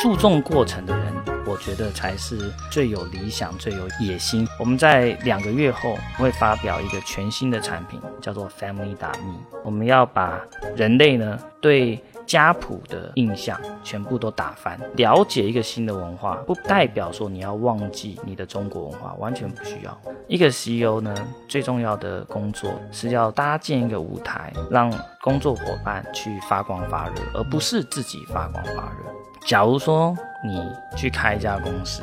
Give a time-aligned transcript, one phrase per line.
[0.00, 1.12] 注重过程的人，
[1.46, 2.38] 我觉得才是
[2.70, 4.46] 最有理想、最有野心。
[4.58, 9.34] 我们在两个月后会发表一个全新的产品，叫做 Family 打密。
[9.64, 10.40] 我们要把
[10.74, 14.78] 人类呢对家谱的印象全部都打翻。
[14.96, 20.00] 了解一个新的文化，不代表说你要忘记你的中国文化，完全不需要。
[20.26, 21.14] 一个 CEO 呢，
[21.48, 29.10] 最重要的工作是要搭建一个舞台，让工作伙伴去发光发热，而不是自己发光发热。
[29.46, 32.02] 假如说你去开一家公司，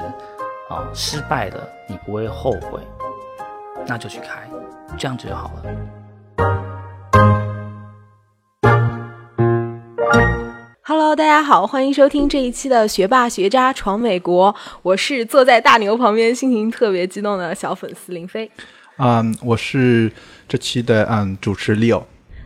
[0.69, 2.81] 啊，失败了，你不会后悔，
[3.87, 4.47] 那就去开，
[4.97, 6.66] 这样子就好了。
[10.89, 18.49] Hello，大家好，欢迎收听这一期的《学霸学渣闯美国》，我是坐在大牛旁边，心情特别激动的小粉丝林飞。
[18.97, 20.09] 嗯，我是
[20.47, 22.03] 这期的嗯主持 Leo。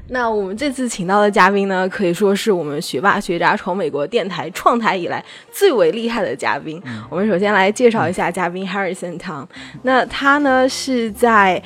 [0.08, 6.82] 那我们这次请到的嘉宾呢，可以说是我们学霸学渣闯美国电台创台以来最为厉害的嘉宾。
[7.12, 9.46] 我们首先来介绍一下嘉宾 Harrison Tang。
[9.84, 11.62] 那他呢是在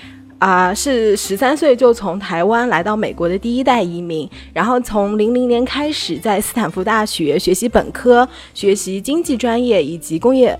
[0.45, 10.55] 啊、是十三岁就从台湾来到美国的第一代移民，然后从零零年开始在斯坦福大学学习本科，学习经济专业以及工业。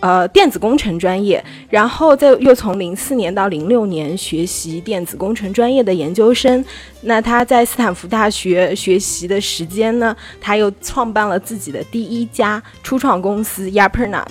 [0.00, 6.62] 呃，电子工程专业，然后再又从零四年到零六年学习电子工程专业的研究生。
[7.02, 14.26] 那他在斯坦福大学学习的时间呢，他又创办了自己的第一家初创公司 Yapernut。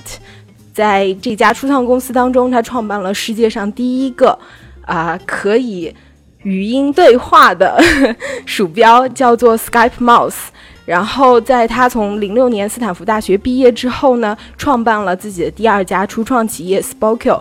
[0.73, 4.38] 在这家初创公司当中，他创办了世界上第一个
[4.86, 5.94] 啊、可以
[6.44, 7.82] 语音对话的
[8.46, 10.48] 鼠标，叫做 Skype Mouse。
[10.84, 17.40] 然后在他从零六年斯坦福大学毕业之后呢，创办了自己的第二家初创企业 Spokeo。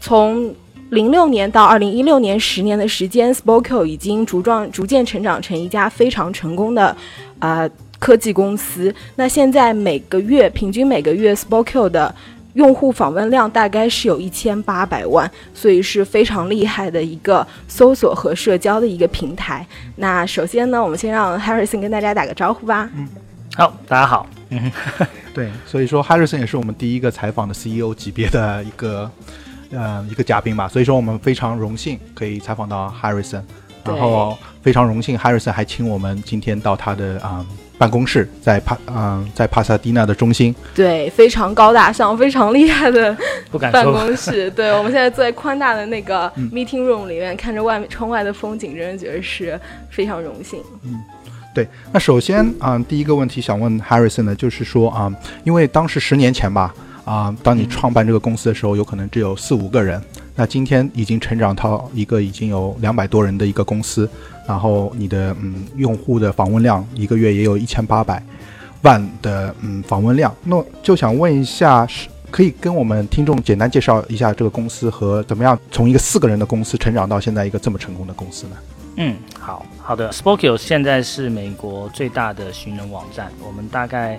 [0.00, 0.54] 从
[0.90, 6.94] 零六年到二零一六年十年的时间，Spokeo 已经逐壮逐渐成长成一家非常成功的
[7.38, 7.66] 啊、
[8.00, 8.92] 科技公司。
[9.14, 12.12] 那现在每个月平均每个月 Spokeo 的
[12.54, 19.66] 用户访问量大概是有一千八百万，所以是非常厉害的一个搜索和社交的一个平台。
[19.96, 22.90] 那首先呢，我们先让 Harrison 跟大家打个招呼吧。
[22.94, 23.08] 嗯
[23.56, 24.26] 好，大家好，
[25.34, 29.10] 对，所以说 Harrison 也是我们第一个采访的 CEO 级别的一个
[29.72, 33.42] 呃一个嘉宾吧，所以说我们非常荣幸可以采访到 Harrison，
[33.84, 37.44] 然后非常荣幸 Harrison 还请我们今天到他的啊、
[37.80, 40.54] 办公室，在帕嗯、在帕萨蒂纳的中心。
[40.74, 43.16] 对，非常高大上、非常厉害的
[43.72, 44.50] 办公室。
[44.50, 49.58] 对，我们现在坐在宽大的那个 meeting room 里面，看着外面窗外的风景，真的觉得是
[49.88, 50.60] 非常荣幸。
[50.84, 51.00] 嗯
[51.54, 55.10] 对，那首先啊、第一个问题想问 Harrison 呢，就是说啊、
[55.44, 56.74] 因为当时十年前吧，
[57.06, 60.00] 啊、当你创办这个公司的时候，有可能只有四五个人，
[60.36, 64.08] 那今天已经成长到一个已经有两百多人的一个公司，
[64.46, 68.22] 然后你的嗯用户的访问量一个月也有一千八百
[68.82, 72.08] 万的嗯访问量，那就想问一下是。
[72.32, 78.56] 可以跟我们听众简单介绍一下这个公司和怎么样从一个四个人的公司成长到现在一个这么成功的公司呢？
[78.98, 80.12] 嗯，好好的。
[80.12, 84.16] Spokeo 现在是美国最大的寻人网站，我们大概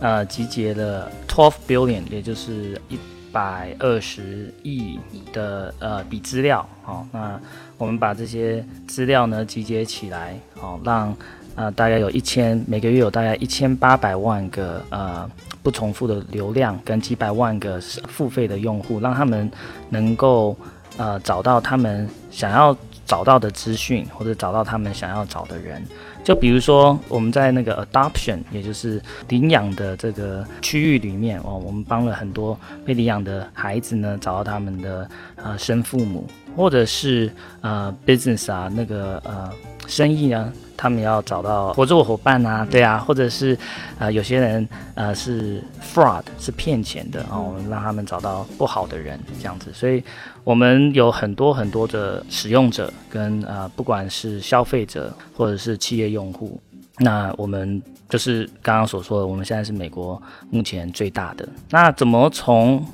[0.00, 2.98] 呃集结了 twelve billion，也就是一
[3.30, 4.98] 百二十亿
[5.30, 6.66] 的呃笔资料。
[6.82, 7.38] 好、那
[7.82, 11.12] 我们把这些资料呢集结起来，好、让
[11.56, 15.28] 呃大概有一千每个月有大概一千八百万个呃
[15.64, 19.50] 不重复的流量跟几百万个付费的用户，让他们
[19.88, 20.56] 能够
[20.96, 25.82] 呃找到他们想要找到的资讯，或者找到他们想要找的人。
[26.24, 39.50] 就比如说我们在那个 adoption，也就是领养的这个区域里面哦，我们帮了很多被领养的孩子呢找到他们的呃生父母，或者是呃 business 啊那个呃
[39.86, 43.56] 生意呢，他们要找到合作伙伴啊，对啊，或者是
[43.98, 50.02] 呃有些人呃是 fraud 是骗钱的哦，我们让他们找到不好的人这样子，所以
[50.44, 56.60] 我们有很多很多的使用者跟呃不管是消费者或者是企业用户，
[56.98, 60.20] 那我们就是刚刚所说的，我们现在是美国
[60.50, 61.48] 目前最大的。
[61.70, 62.84] 那怎么从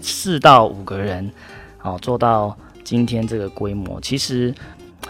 [0.00, 1.30] 四到五个人
[1.82, 4.00] 哦做到今天这个规模？
[4.00, 4.54] 其实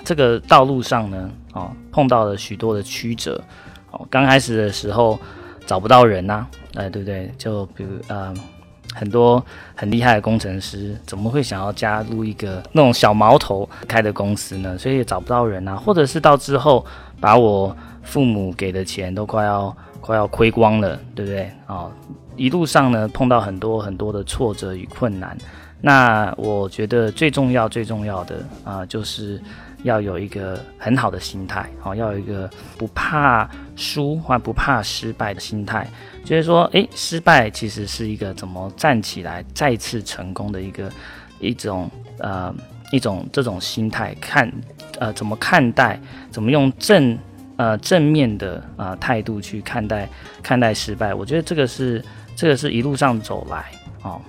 [0.06, 3.42] 这个道路上呢，哦碰到了许多的曲折。
[3.90, 5.18] 哦，刚开始的时候
[5.66, 7.28] 找不到人呐、哎，对不对？
[7.36, 8.32] 就比如呃，
[8.94, 9.44] 很多
[9.74, 14.78] 很厉害的工程师怎么会想要加入一个那种小毛头开的公司呢？
[14.78, 16.86] 所以也找不到人啊，或者是到之后
[17.20, 21.50] 把我父母给的钱都快要快要亏光了，对不对？
[21.66, 21.90] 哦，
[22.36, 25.36] 一路上呢碰到很多很多的挫折与困难。
[25.80, 29.40] 那我觉得最重要最重要的啊、就是
[29.86, 35.88] 要有一个很好的心态，哦，要有一个不怕输或不怕失败的心态，
[36.24, 40.90] 就是说，诶，失败其实是一个怎么站起来再次成功的一个
[41.38, 41.88] 一种
[42.18, 42.52] 呃
[42.90, 44.52] 一种这种心态，看
[44.98, 45.98] 呃怎么看待，
[46.32, 47.16] 怎么用正
[47.56, 50.08] 呃正面的呃态度去看待
[50.42, 52.04] 看待失败，我觉得这个是
[52.34, 53.66] 这个是一路上走来
[54.02, 54.20] 哦，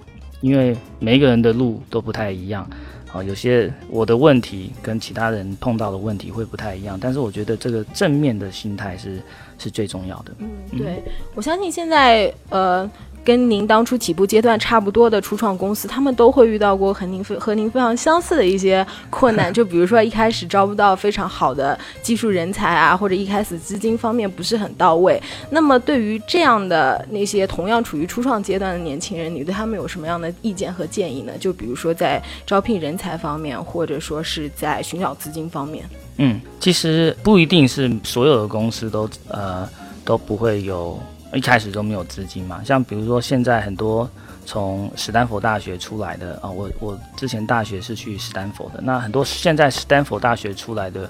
[0.42, 2.70] 因为每一个人的路都不太一样。
[3.14, 9.22] 啊，有些我的问题跟其他人碰到的问题会不太一样，但是我觉得这个正面的心态是
[9.58, 10.32] 是最重要的。
[10.40, 11.02] 嗯，对，
[11.36, 12.90] 我相信现在呃。
[13.28, 25.22] 跟您当初起步阶段差不多的初创公司，他们都会遇到过和您非和您非常相似的一些困难， 就比如说一开始招不到非常好的技术人才啊，或者一开始资金方面不是很到位。
[25.50, 31.34] 那么对于这样的那些同样处于初创阶段的年轻人，你对他们有什么样的意见和建议呢？
[31.38, 35.84] 就比如说在招聘人才方面，或者说是在寻找资金方面。
[36.16, 39.68] 嗯，其实不一定是所有的公司都呃
[40.06, 40.98] 都不会有。
[41.34, 44.10] 一开始都没有资金嘛，像比如说现在很多
[44.46, 51.10] 从史丹佛大学出来的啊，我我之前大学是去史丹佛的，那很多现在史丹佛大学出来的，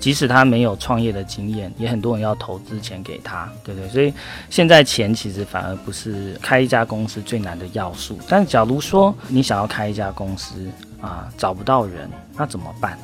[0.00, 3.88] 即使他没有创业的经验，也很多人要投资钱给他，对不对？
[3.90, 4.12] 所以
[4.48, 8.18] 现在钱其实反而不是开一家公司最难的要素。
[8.26, 10.66] 但假如说你想要开一家公司
[11.02, 12.98] 啊，找不到人，那怎么办？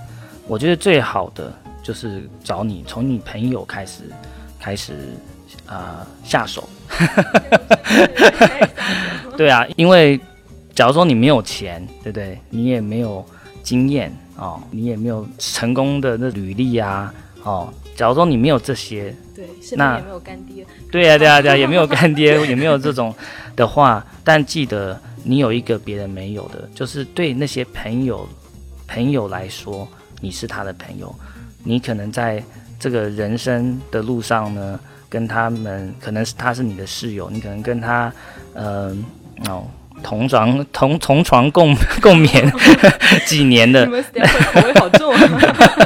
[0.48, 1.52] 我觉得最好的
[1.82, 4.04] 就是找你从你朋友开始
[4.58, 4.96] 开始。
[5.66, 6.68] 呃，下手，
[9.36, 10.20] 对啊，因为
[10.74, 12.38] 假如说你没有钱，对不对？
[12.50, 13.24] 你也没有
[13.62, 17.12] 经验哦，你也没有成功的那履历啊，
[17.44, 23.14] 哦，假如说你没有这些，对，那也没有干爹，对呀，对呀，对呀，也没有干爹， 也没有这种
[23.56, 28.28] 的话，但记得你有一个别人没有的，就是对那些朋友
[28.86, 29.88] 朋友来说，
[30.20, 31.12] 你是他的朋友，
[31.62, 32.44] 你可能在
[32.78, 34.78] 这个人生的路上呢。
[35.14, 38.12] 跟他们可能是他是你的室友，你可能跟他，
[38.52, 38.92] 呃，
[39.48, 39.64] 哦，
[40.02, 41.72] 同床同同床共
[42.02, 42.52] 共眠
[43.24, 45.14] 几年的，口味好重。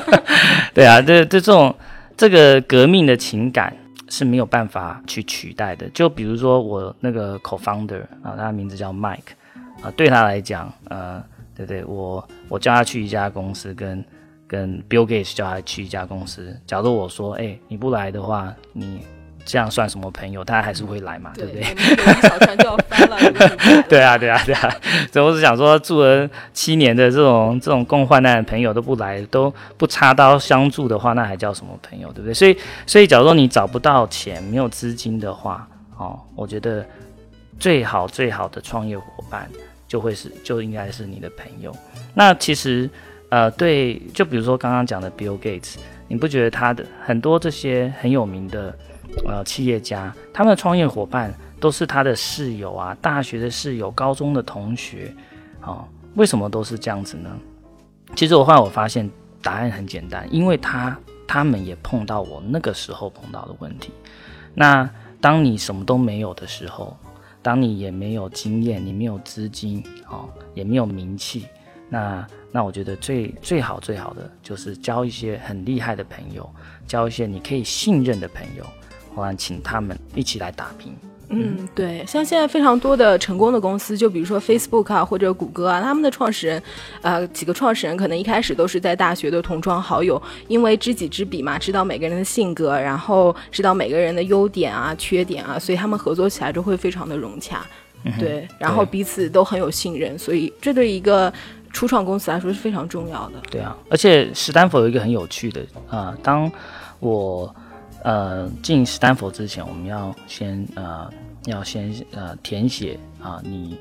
[0.72, 1.74] 对啊，这这这种
[2.16, 3.76] 这个革命的情感
[4.08, 5.86] 是没有办法去取代的。
[5.92, 9.36] 就比如说我那个 co-founder 啊，他的名字叫 Mike
[9.82, 11.22] 啊，对他来讲，呃，
[11.54, 14.02] 对对，我我叫他去一家公司跟。
[14.50, 19.02] 跟 Bill Gates 叫他去一家公司，假如我说，哎，你不来的话，你。
[19.48, 20.44] 这样算什么朋友？
[20.44, 21.62] 大家还是会来嘛，对不对？
[22.20, 23.18] 小船就要翻 了。
[23.88, 24.70] 对啊，对啊，对啊。
[25.10, 32.08] 所以我是想说，住了七年的这种这种共患难的朋友都不来，都不插刀相助的话，那还叫什么朋友？
[32.12, 32.34] 对不对？
[32.34, 32.54] 所以，
[32.86, 35.66] 所以假如说你找不到钱，没有资金的话，
[35.96, 36.84] 哦，我觉得
[37.58, 39.48] 最好最好的创业伙伴
[39.86, 41.74] 就会是就应该是你的朋友。
[42.12, 42.88] 那其实，
[43.30, 48.76] 呃，对，就比如说刚刚讲的 Bill Gates，你不觉得他的很多这些很有名的？
[49.26, 55.14] 呃，企业家他们的创业伙伴都是他的室友啊，大学的室友，高中的同学，
[55.62, 57.30] 哦，为什么都是这样子呢？
[58.14, 59.10] 其实我后来我发现
[59.42, 60.96] 答案很简单，因为他
[61.26, 63.92] 他们也碰到我那个时候碰到的问题。
[64.54, 64.88] 那
[65.20, 66.96] 当你什么都没有的时候，
[67.42, 71.46] 当你也没有经验，你没有资金，哦，也没有名气，
[71.88, 76.48] 那那我觉得最最好最好的就是交一些很厉害的朋友，
[76.86, 78.64] 交一些你可以信任的朋友。
[79.36, 80.94] 请他们一起来打拼。
[81.30, 86.62] 嗯，对，像现在非常多的成功的公司，就比如说 Facebook 啊，或者谷歌啊，他们的创始人，
[87.02, 97.60] 呃，几个创始人可能一开始都是在大学的同窗好友，因为知己知彼嘛，知道每个人的性格，然后知道每个人的优点啊、缺点啊，所以他们合作起来就会非常的融洽。
[98.18, 101.30] 对，然后彼此都很有信任，所以这对一个
[101.74, 103.34] 初创公司来说是非常重要的。
[103.50, 105.60] 对啊，而且史丹佛有一个很有趣的
[105.90, 106.50] 啊，当
[107.00, 107.54] 我。
[108.04, 111.10] 呃，进斯坦福之前，我们要先呃，
[111.46, 113.76] 要先呃填写啊，你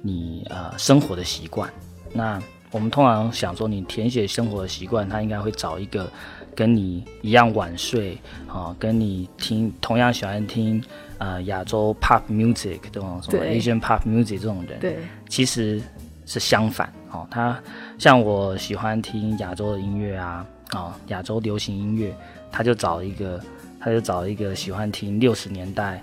[0.00, 1.70] 你呃生活的习惯。
[2.12, 6.10] 那我们通常想说，你填写生活的习惯，他应该会找一个
[6.54, 10.82] 跟你一样晚睡啊，跟你听同样喜欢听
[11.18, 14.80] 呃亚洲 pop music 这种什么 Asian pop music 这种人。
[14.80, 14.96] 对，
[15.28, 15.80] 其实
[16.24, 17.26] 是相反哦。
[17.30, 17.60] 他
[17.98, 22.16] 像我喜欢听亚洲的音乐啊，啊亚洲流行音乐，
[22.50, 23.38] 他就找一个。
[23.80, 26.02] 他就找一个喜欢听六十年代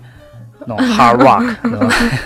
[0.66, 1.56] 那种 hard rock，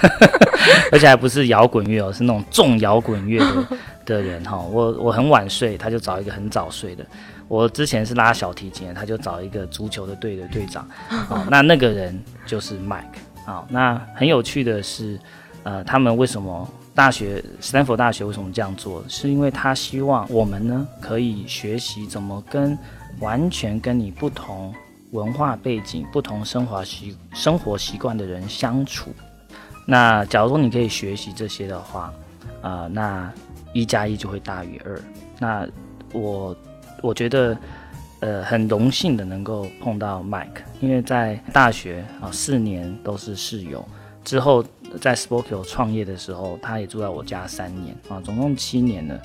[0.92, 3.66] 而且还不是摇滚乐哦，是那种重摇滚乐的
[4.06, 4.56] 的人哈。
[4.58, 7.04] 我我很晚睡，他就找一个很早睡的。
[7.48, 10.88] 我之前是拉小提琴，他就找一个足球的队的队长。
[11.28, 12.16] 哦，那那个人
[12.46, 13.02] 就是 Mike
[13.44, 13.64] 啊。
[13.68, 15.18] 那很有趣的是，
[15.64, 16.68] 呃，他们为什么？
[16.92, 19.02] 大学斯坦福大学为什么这样做？
[19.08, 22.76] 是因为他希望我们呢可以学习怎么跟
[23.20, 24.74] 完全跟你不同
[25.10, 29.10] 文化背景、不同生活习生活习惯的人相处。
[29.86, 32.12] 那假如说你可以学习这些的话，
[32.62, 33.32] 啊，那
[33.72, 35.00] 一加一就会大于二。
[35.38, 35.66] 那
[36.12, 36.54] 我
[37.02, 37.56] 我觉得，
[38.20, 43.84] 呃，很荣幸的能够碰到 Mike，因为在大学啊四年都是室友，
[44.22, 44.64] 之后
[45.00, 49.20] 在 Spokeo 创业的时候，他也住在我家三年啊，总共七年了。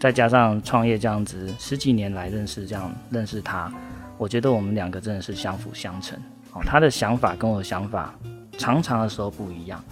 [0.00, 3.70] 再加上创业这样子十几年来认识，这样认识他，
[4.18, 6.18] 我觉得我们两个真的是相辅相成。
[6.52, 8.14] 哦，他的想法跟我的想法
[8.58, 9.82] 常常的时候不一样，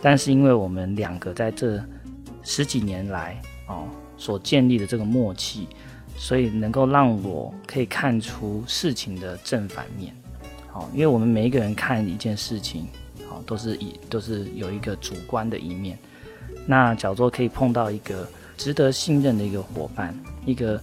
[0.00, 1.82] 但是因为我们两个在这
[2.42, 3.36] 十几年来
[3.66, 3.86] 哦
[4.16, 5.68] 所建立的这个默契，
[6.16, 10.14] 所以能够让我可以看出事情的正反面。
[10.70, 12.86] 好，因为我们每一个人看一件事情，
[13.28, 15.98] 好都是以都是有一个主观的一面。
[16.66, 18.26] 那假如说可以碰到一个。
[18.54, 20.80] 值得信任的一个伙伴，一个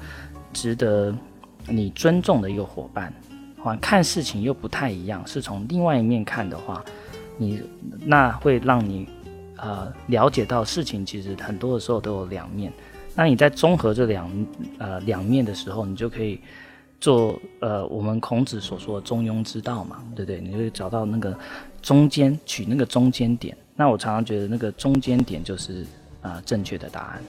[0.52, 1.16] 值得
[1.68, 3.14] 你尊重的一个伙伴，
[3.64, 6.84] 啊，看事情又不太一样，是从另外一面看的话，
[7.38, 7.62] 你
[8.00, 9.08] 那会让你
[9.58, 12.72] 呃了解到事情其实很多的时候都有两面。
[13.16, 14.48] 那你在综合这两
[14.78, 16.40] 呃两面的时候，你就可以
[17.02, 20.40] 做呃我们孔子所说的中庸之道嘛，对不对？
[20.40, 21.38] 你会找到那个
[21.82, 23.58] 中间，取那个中间点。
[23.76, 25.86] 那我常常觉得那个中间点就是
[26.22, 27.24] 啊正确的答案。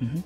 [0.00, 0.22] 嗯哼，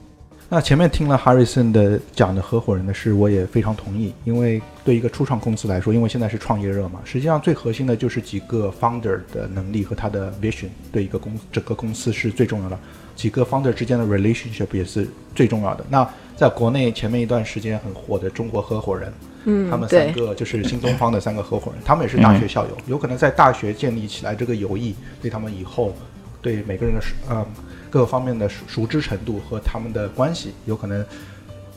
[0.51, 4.15] 那前面听了 Harrison 的讲的合伙人的事，我也非常同意。
[4.25, 12.79] 因为对一个初创公司来说，因为现在是创业热嘛，实际上最核心的就是几个 founder 的能力和他的 vision，对一个公整个公司是最重要的。
[13.15, 15.85] 几个 founder 之间的 relationship 也是最重要的。
[15.91, 19.13] 那在国内前面一段时间很火的中国合伙人，
[19.45, 25.95] 嗯，他们三个就是新东方的三个合伙人，他们也是大学校友，有可能在大学建立起来这个友谊，对他们以后
[26.41, 27.47] 对每个人的呃。
[27.91, 31.05] 各个方面的熟熟知程度和他们的关系，有可能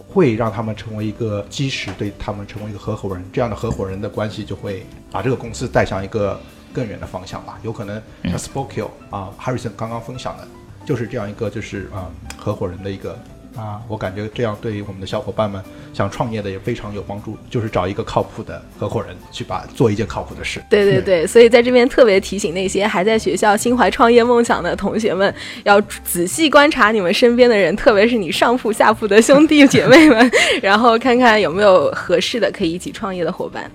[0.07, 3.23] 会让他们成为一个基石，对他们成为一个合伙人。
[3.31, 6.39] 这样的合伙人的关系就会把这个公司带向一个
[6.73, 7.59] 更远的方向吧。
[7.63, 10.47] 有可能像 Spokio 啊，Harrison 刚刚分享的，
[10.85, 13.17] 就是这样一个就是啊合伙人的一个。
[13.55, 15.61] 啊，我感觉这样对于我们的小伙伴们
[15.93, 20.61] 想创业的也非常有帮助，就是找一个靠谱的合伙人去把做一件靠谱的事。
[20.69, 30.31] 对对对，所以在这边特别提醒那些还在学校心怀创业梦想的同学们，要仔细观察你们身边的人，特别是你上铺下铺的兄弟姐妹们，
[30.63, 33.69] 然后看看有没有合适的可以一起创业的伙伴。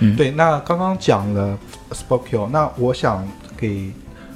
[0.00, 1.58] 嗯，对，那刚刚讲了
[1.92, 3.26] Spokeo，那我想
[3.56, 3.90] 给。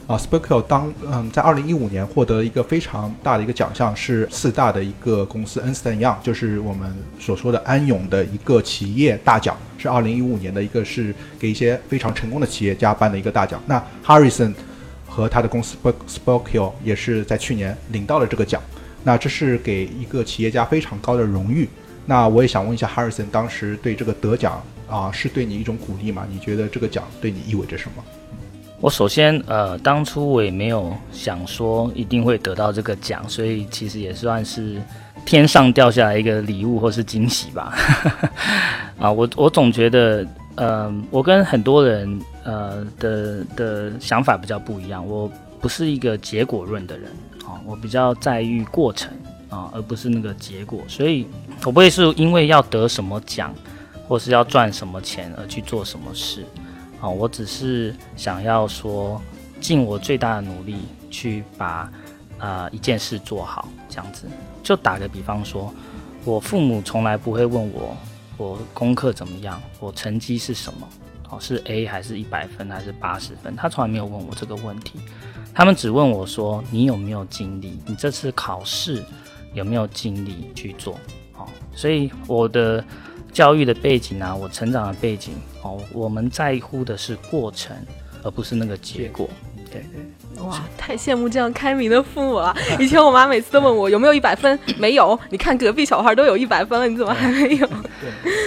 [0.09, 13.63] 啊，Spokeo 当嗯，在二零一五年获得一个非常大的一个奖项，是四大的一个公司 e n s t o n Young，就是我们所说的安永的一个企业大奖，是二零一五年的一个是给一些非常成功的企业家颁的一个大奖。
[13.67, 14.55] 那 Harrison
[15.07, 15.77] 和他的公司
[16.09, 18.63] Spokeo 也是在去年领到了这个奖，
[19.05, 21.69] 那这是给一个企业家非常高的荣誉。
[22.07, 26.27] 那我也想问一下 Harrison，当时对这个得奖啊，是对你一种鼓励吗？
[26.33, 28.03] 你觉得这个奖对你意味着什么？
[28.81, 34.81] 我首先，呃，当初我也没有想说一定会得到这个奖，所以其实也算是
[35.27, 37.75] 天上掉下来一个礼物或是惊喜吧。
[39.01, 45.05] 啊，我我总觉得，呃，我跟很多人，呃的的想法比较不一样。
[45.05, 45.29] 我
[45.61, 47.11] 不是一个结果论的人，
[47.45, 49.11] 啊，我比较在意过程
[49.49, 50.81] 啊，而不是那个结果。
[50.87, 51.27] 所以
[51.65, 53.53] 我不会是因为要得什么奖，
[54.07, 56.45] 或是要赚什么钱而去做什么事。
[57.01, 59.23] 啊，我只是想要说，
[59.61, 60.77] 尽我最大的努力
[61.11, 61.89] 去把
[62.39, 64.27] 啊一件事做好，这样子。
[64.65, 65.73] 就打个比方说，
[66.25, 67.97] 我父母从来不会问我
[68.37, 70.89] 我功课怎么样，我成绩是什么，
[71.31, 74.99] 哦是 A 还是一百分还是八十分，他从来没有问我这个问题。
[75.55, 77.79] 他们只问我说，你有没有尽力？
[77.87, 79.05] 你这次考试
[79.55, 80.95] 有没有尽力去做？
[81.37, 82.85] 哦，所以我的。
[83.31, 85.35] 教育的背景啊，我成长的背景
[85.69, 87.77] 哦，我们在乎的是过程，
[88.23, 89.29] 而不是那个结果。
[89.71, 92.57] 对对，哇，太羡慕这样开明的父母了。
[92.81, 95.19] 以前我妈每次都问我有没有一百分，没有。
[95.29, 97.69] 你看隔壁小孩都有一百分了，你怎么还没有？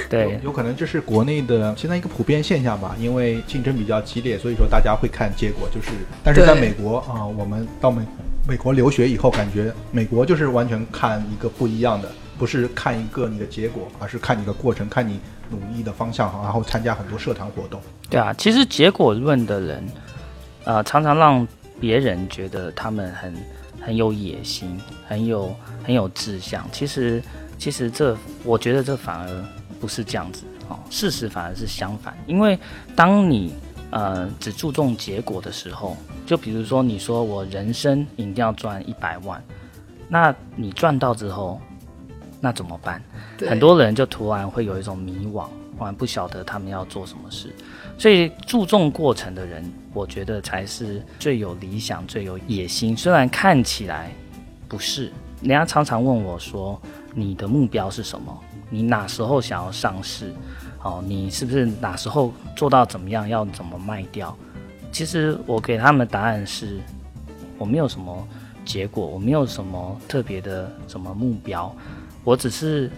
[0.10, 5.70] 对对，有可能这是国内的现在一个普遍现象吧，因为竞争比较激烈，所以说大家会看结果。
[5.70, 5.92] 就是，
[6.24, 8.04] 但是在美国啊，我们到美
[8.50, 12.12] 美国留学以后，感觉美国就是完全看一个不一样的。
[12.42, 15.20] 不是看一个你的结果，而是看你的过程，看你
[15.52, 17.80] 努力的方向，然后参加很多社团活动。
[18.10, 19.88] 对啊，其实结果论的人，
[20.64, 21.48] 呃，常常让
[21.80, 23.32] 别人觉得他们很
[23.80, 24.76] 很有野心，
[25.08, 26.68] 很有很有志向。
[26.72, 27.22] 其实，
[27.60, 29.46] 其实这我觉得这反而
[29.80, 30.80] 不是这样子哦。
[30.90, 32.58] 事实反而是相反，因为
[32.96, 33.54] 当你
[33.92, 35.96] 呃只注重结果的时候，
[36.26, 39.40] 就比如说你说我人生一定要赚一百万，
[40.10, 41.62] 那你赚到之后，
[42.42, 43.02] 那怎么办？
[43.48, 45.46] 很多人就突然会有一种迷惘，
[45.78, 47.56] 突然不晓得他们要做什么事。
[47.98, 52.98] 所以注重过程的人，我觉得才是最有理想、最有野心。
[52.98, 54.12] 虽然看起来
[54.68, 56.82] 不是，人家常常问我说
[57.14, 58.36] ：“你的目标是什么？
[58.70, 60.34] 你哪时候想要上市？
[60.84, 63.30] 哦，你是不是哪时候做到怎么样？
[63.30, 64.36] 要怎么卖掉？”
[64.92, 66.80] 其实我给他们的答案是，
[67.58, 68.28] 我没有什么
[68.66, 71.74] 结果，我没有什么特别的什么目标，
[72.24, 72.90] 我只是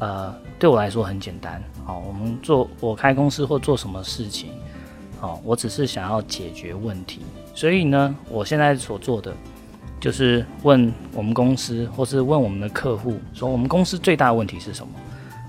[0.00, 1.62] 呃，对我来说很简单。
[1.84, 4.50] 好、我们做我开公司或做什么事情，
[5.20, 7.22] 好、我只是想要解决问题。
[7.54, 9.32] 所以呢，我现在所做的
[10.00, 14.92] 就是问我们公司，或是问我们的客户，说我们公司最大的问题是什么，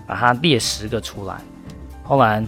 [0.06, 1.42] 把它列十个出来。
[2.04, 2.46] 后来，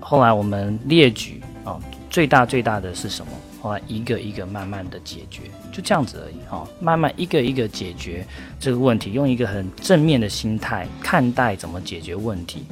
[0.00, 1.78] 后来我们列举啊、
[2.10, 3.32] 最大最大的是什么？
[3.60, 8.26] 后来一个一个慢慢的解决，就这样子而已哈、慢慢一个一个解决
[8.60, 12.64] 这个问题，用一个很正面的心态看待怎么解决问题。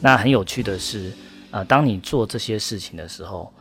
[0.00, 1.12] 那很有趣的是，
[1.52, 3.52] 呃，当你做这些事情的时候，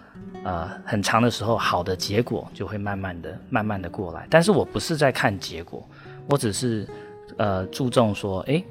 [0.44, 4.26] 呃，很长的时候，好的结果就会慢慢的、慢慢的过来。
[4.30, 5.88] 但是我不是在看结果，
[6.28, 6.88] 我只是
[7.38, 8.64] 呃注重说，诶，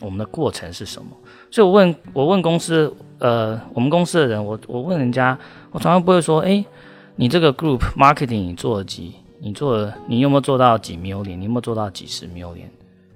[0.00, 1.08] 我们的过程是什么？
[1.50, 5.36] 所以我问我问公司，呃，我们公司的人，我我问人家，
[5.72, 6.64] 我从来不会说，诶，
[7.18, 11.36] 你这个 group marketing 你做了几，你做了，你有没有做到几 million？
[11.36, 12.68] 你有没有做到几十 million？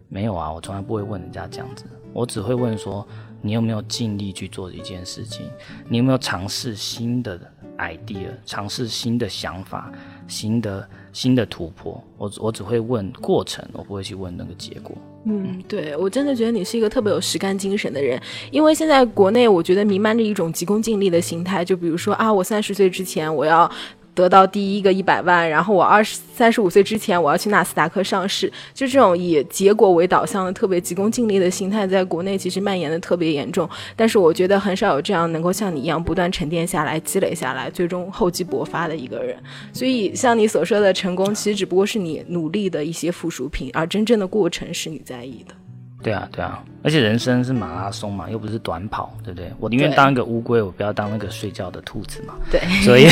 [0.08, 3.06] 没有啊，我从来不会问人家这样子，我只会问说，
[3.42, 5.44] 你有没有尽力去做一件事情？
[5.86, 7.38] 你有没有尝试新的
[7.76, 9.92] idea，尝试新的想法，
[10.26, 12.02] 新的新的突破？
[12.18, 14.96] 我我只会问过程，我不会去问那个结果。
[15.24, 23.70] 嗯，对我真的觉得你是一个特别有实干精神的人，因为现在国内我觉得弥漫着一种急功近利的心态，就比如说啊，我三十岁之前我要。
[24.14, 33.68] 得到第一个一百万，然后我二十三十五岁之前我要去纳斯达克上市，就这种以结果为导向的特别急功近利的心态，在国内其实蔓延的特别严重。
[33.96, 39.36] 但是我觉得很少有这样能够像你一样不断沉淀下来、积累下来，最终厚积薄发的一个人。
[39.72, 45.54] 所以像你所说的成功，其实只不过是你努力的一些附属品，而真正的过程是你在意的。
[46.02, 49.52] 对啊，对啊，而且人生是马拉松嘛，又不是短跑，对不对？
[49.58, 52.34] 我宁愿当一个乌龟，我不要当那个睡觉的兔子嘛。
[52.50, 53.06] 对，所以，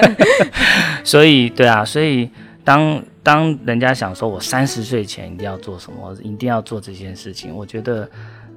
[1.04, 2.28] 所以对啊，所以
[2.62, 8.08] 当当人家想说我三十岁前一定要做什么，一定要做这件事情，我觉得，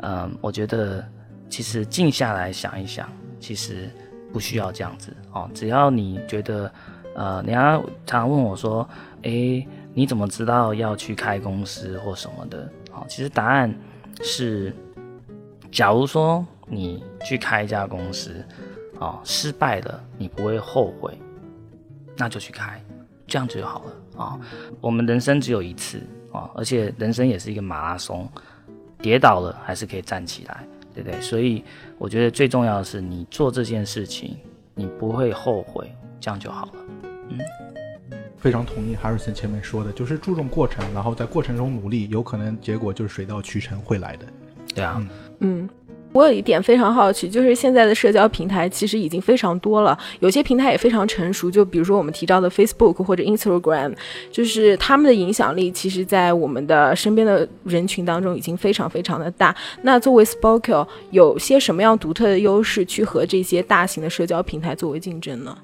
[0.01, 1.03] 嗯、我觉得
[1.49, 3.89] 其实静下来想一想，其实
[4.33, 5.49] 不需要这样子哦。
[5.53, 6.69] 只要你觉得，
[7.15, 8.87] 呃，人家常常问我说，
[9.21, 12.69] 诶，你怎么知道要去开公司或什么的？
[13.07, 13.73] 其实答案
[14.21, 14.73] 是，
[15.71, 18.43] 假如说你去开一家公司，
[18.99, 21.17] 啊，失败了，你不会后悔，
[22.15, 22.81] 那就去开，
[23.27, 24.39] 这样子就好了啊、
[24.81, 28.27] 我们人生只有一次啊、而且人生也是一个马拉松，
[28.99, 31.21] 跌倒了还是可以站起来，对不对？
[31.21, 31.63] 所以
[31.97, 34.37] 我觉得最重要的是，你做这件事情，
[34.73, 36.71] 你不会后悔，这样就好了。
[37.29, 37.39] 嗯
[38.37, 44.25] 非常同意 Harrison 前面说的，就是注重过程，然后在过程中努力，有可能结果就是水到渠成会来的。
[44.75, 45.03] 对啊，
[45.39, 45.67] 嗯，
[46.13, 53.95] 我有一点非常好奇，就是现在的社交平台其实已经非常多了，有些平台也非常成熟，就比如说我们提到的 Facebook 或者 Instagram，
[54.31, 59.55] 就是他们的影响力，其实在我们的身边的人群当中已经非常非常的大。
[59.81, 65.57] 那作为 Spokeo，有些什么样独特的优势去和这些大型的社交平台作为竞争呢？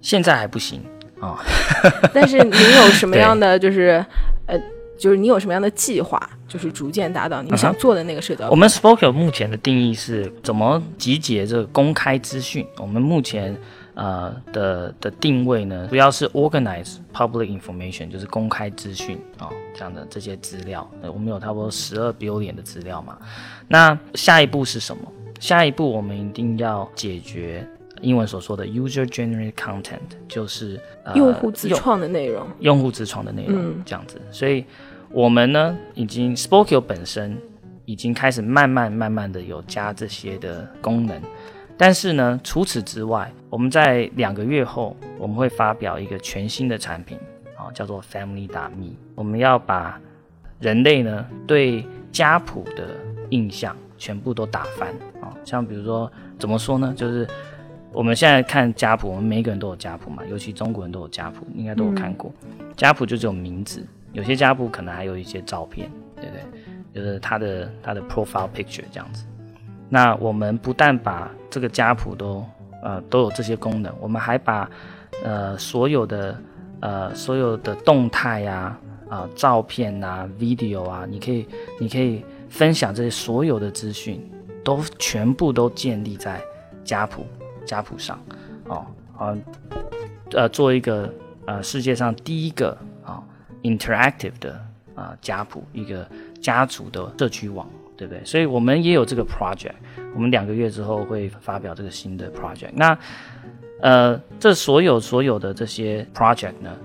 [0.00, 0.80] 现在还不行
[1.28, 1.44] 啊、
[2.12, 4.04] 但是您有什么样的 就是
[4.46, 4.58] 呃，
[4.98, 8.48] 就是你有什么样的计划，就是逐渐达到你想做的那个社交？
[8.50, 12.66] 我们 Spoke 目前的定义是怎么集结这个公开资讯？
[12.78, 13.56] 我们目前
[13.94, 20.88] 呃的的定位呢，主要是 organize public information，就是公开资讯啊、这样的这些资料。
[21.02, 23.16] 呃我们有差不多十二 billion 的资料嘛。
[23.68, 25.02] 那下一步是什么？
[25.40, 27.66] 下一步我们一定要解决
[28.04, 32.46] 英文所说的 user generated content，就是、呃、用户自用创的内容。
[32.60, 34.20] 用户自创的内容，嗯这样子。
[34.30, 34.64] 所以
[35.10, 37.36] 我们呢，已经 Spokio 本身
[37.84, 41.20] 已经开始慢慢慢慢的有加这些的功能。
[41.76, 47.18] 但是呢，除此之外，我们在两个月后，我们会发表一个全新的产品，
[47.56, 48.92] 啊、叫做 Family 打 Me。
[49.16, 50.00] 我们要把
[50.60, 52.90] 人类呢对家谱的
[53.30, 57.26] 印象全部都打翻啊、像比如说怎么说呢，就是
[57.94, 62.32] 我们现在看家谱，我们每个人都有家谱嘛，尤其中国人都有家谱，应该都有看过。
[62.76, 66.42] 家谱就只有名字，有些家谱可能还有一些照片，对不对？
[66.92, 69.24] 就是他的他的 profile picture 这样子。
[69.88, 72.44] 那我们不但把这个家谱都
[72.82, 73.94] 呃都有这些功能。
[74.00, 74.68] 我们还把
[75.22, 76.36] 呃所有的
[76.80, 78.76] 呃所有的动态呀
[79.08, 81.46] 啊照片啊 video 啊，你可以
[81.80, 84.20] 你可以分享这些所有的资讯，
[84.64, 86.40] 都全部都建立在
[86.84, 87.24] 家谱
[87.64, 88.18] 家谱上
[88.68, 89.36] 哦啊
[90.32, 91.12] 呃做一个
[91.46, 93.22] 呃世界上第一个啊
[93.62, 94.60] interactive 的
[94.94, 96.08] 啊家谱一个
[96.40, 97.68] 家族的社区网。
[97.96, 98.24] 对不对？
[98.24, 99.70] 所以我们也有这个 project，
[100.16, 102.72] 我们两个月之后会发表这个新的 project。
[102.74, 102.98] 那
[103.80, 106.76] 呃，这所有所有的这些 project 呢，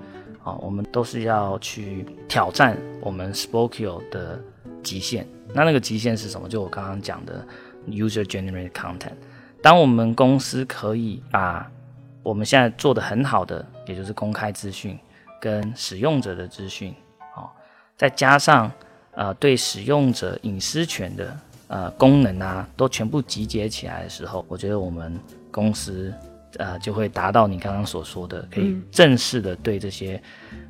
[0.43, 4.39] 啊，我们都是要去挑战我们 Spokeo 的
[4.83, 5.27] 极限。
[5.51, 6.47] 那那个极限是什么？
[6.47, 7.43] 就我刚刚讲的
[7.87, 9.17] user generated content。
[9.61, 11.69] 当我们公司可以把
[12.23, 14.97] 我们现在做的很好的，也就是公开资讯
[15.41, 16.93] 跟使用者的资讯，
[17.35, 17.51] 啊，
[17.97, 18.71] 再加上
[19.11, 25.19] 呃，对使用者隐私权的呃功能啊，都全部集结起来的时候，我觉得我们
[25.51, 26.13] 公司
[26.57, 30.21] 呃就会达到你刚刚所说的，可以正式的对这些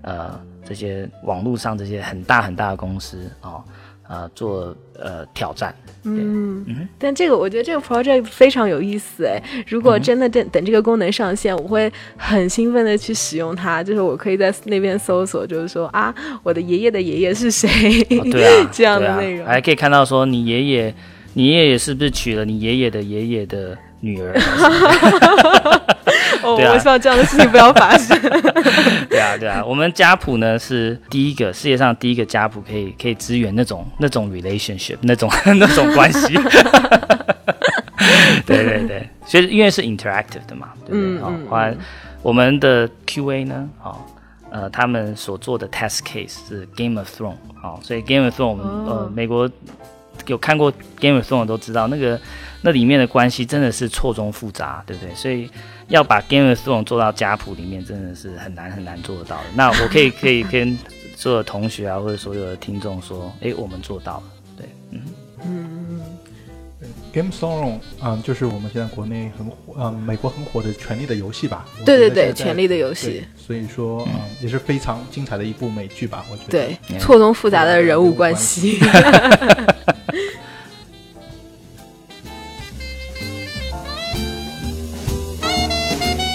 [0.02, 3.30] 呃这些网络上这些很大很大的公司
[4.10, 4.20] 啊。
[4.20, 6.66] 呃，做呃挑战，嗯，
[6.98, 9.42] 但这个我觉得这个 project 非常有意思哎。
[9.68, 13.84] 如果真的等等这个功能上线，我会很兴奋的去使用它。
[13.84, 17.70] 就是我可以在那边搜索，就是说啊，我的爷爷的爷爷是谁？
[18.32, 20.96] 对啊，这样的内容，还可以看到说你爷爷，
[21.36, 24.34] 你爷爷是不是娶了你爷爷的爷爷的女儿？
[26.42, 28.18] 哦，我希望这样的事情不要发生。
[29.10, 36.34] 对啊，对啊，我们家谱呢是第一个世界上第一个家谱，可以可以支援那种那种 relationship 那种 那种关系。
[38.46, 41.20] 对对对，所以因为是 interactive 的嘛，对不对？
[41.20, 41.78] 好，完
[42.22, 44.06] 我们的 QA 呢，好，
[44.50, 49.50] 呃，他们所做的 test case 是 Game of Thrones，好，所以 Game of Thrones 我们呃美国
[50.28, 52.20] 有看过 Game of Thrones 都知道那个
[52.62, 55.14] 那里面的关系真的是错综复杂，对不对？
[55.16, 55.50] 所以。
[55.90, 59.46] 要把 Game of Thrones 做到家谱里面，真的是很难很难做得到的。
[59.56, 60.78] 那我可以可以跟
[61.16, 64.24] 所有同学啊，或者所有的听众说，哎，我们做到了。
[64.56, 65.02] 对，嗯
[65.44, 66.02] 嗯
[67.14, 71.66] ，Game of Thrones，嗯，就是我们现在国内很火，嗯，美国很火的《权力的游戏》吧？
[71.86, 73.24] 对对对，《权力的游戏》。
[73.46, 76.26] 所以说，嗯，也是非常精彩的一部美剧吧？
[76.32, 76.52] 我觉得。
[76.52, 78.80] 对，错综复杂的人物关系。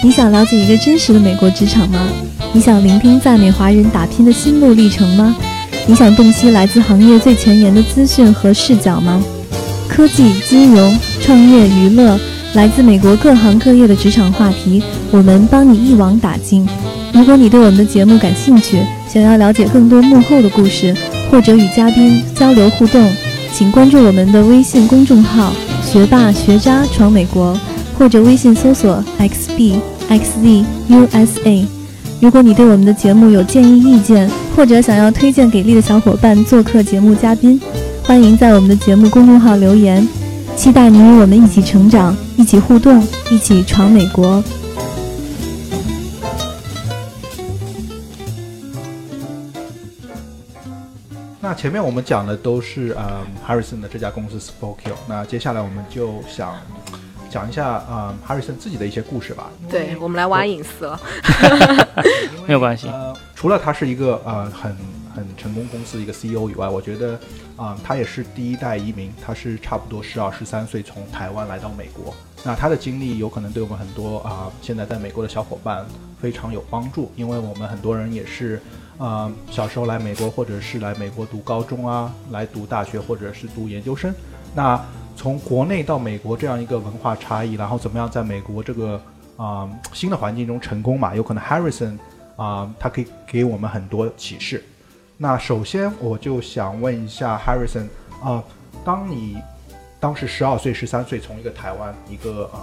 [0.03, 2.07] 你想了解一个真实的美国职场吗？
[2.53, 5.35] 你想聆听在美华人打拼的心路历程吗？
[5.87, 9.23] 你想洞悉来自行业最前沿的资讯和视角吗？
[9.87, 12.19] 科技、金融、创业、娱乐，
[12.53, 16.67] 来自美国各行各业的职场话题，我们帮你一网打尽。
[17.13, 20.95] 如果你对我们的节目感兴趣，想要了解更多幕后的故事，
[21.31, 23.09] 或者与嘉宾交流互动，
[23.53, 25.53] 请关注我们的微信公众号
[25.85, 27.57] “学霸学渣闯美国”，
[27.97, 29.79] 或者微信搜索 “xb”。
[30.07, 31.65] xzusa，
[32.21, 37.59] 如果你对我们的节目有建议意见，或者想要推荐给力的小伙伴做客节目嘉宾，
[38.07, 40.07] 欢迎在我们的节目公众号留言，
[40.55, 44.43] 期待你与我们一起成长，一起互动，一起闯美国。
[51.41, 56.53] 那前面我们讲的都是嗯 Harrison 的这家公司 Spokeo，那接下来我们就想。
[57.27, 59.49] 讲一下啊，Harrison 自己的一些故事吧。
[59.69, 60.97] 对我们来挖隐私了，
[62.47, 62.87] 没有关系。
[62.87, 64.73] 呃，除了他是一个呃很
[65.15, 67.17] 很成功公司的一个 CEO 以外，我觉得
[67.55, 72.13] 啊，他也是第一代移民，他是差不多十二十三岁从台湾来到美国。
[72.43, 75.83] 那他的经历有可能对我们很多啊现在在美国的小伙伴
[76.21, 78.61] 非常有帮助，因为我们很多人也是
[78.97, 84.13] 啊小时候来美国，或者是来美国读高中啊，来读大学或者是读研究生。
[84.53, 84.79] 那
[85.15, 89.01] 从国内到美国这样一个文化差异，然后怎么样在美国这个
[89.37, 91.15] 啊新的环境中成功嘛？
[91.15, 91.97] 有可能 Harrison
[92.35, 94.63] 啊，他可以给我们很多启示。
[95.17, 97.87] 那首先我就想问一下 Harrison
[98.21, 98.43] 啊，
[98.83, 99.37] 当你
[99.99, 102.59] 当时十二岁、十三岁，从一个台湾一个嗯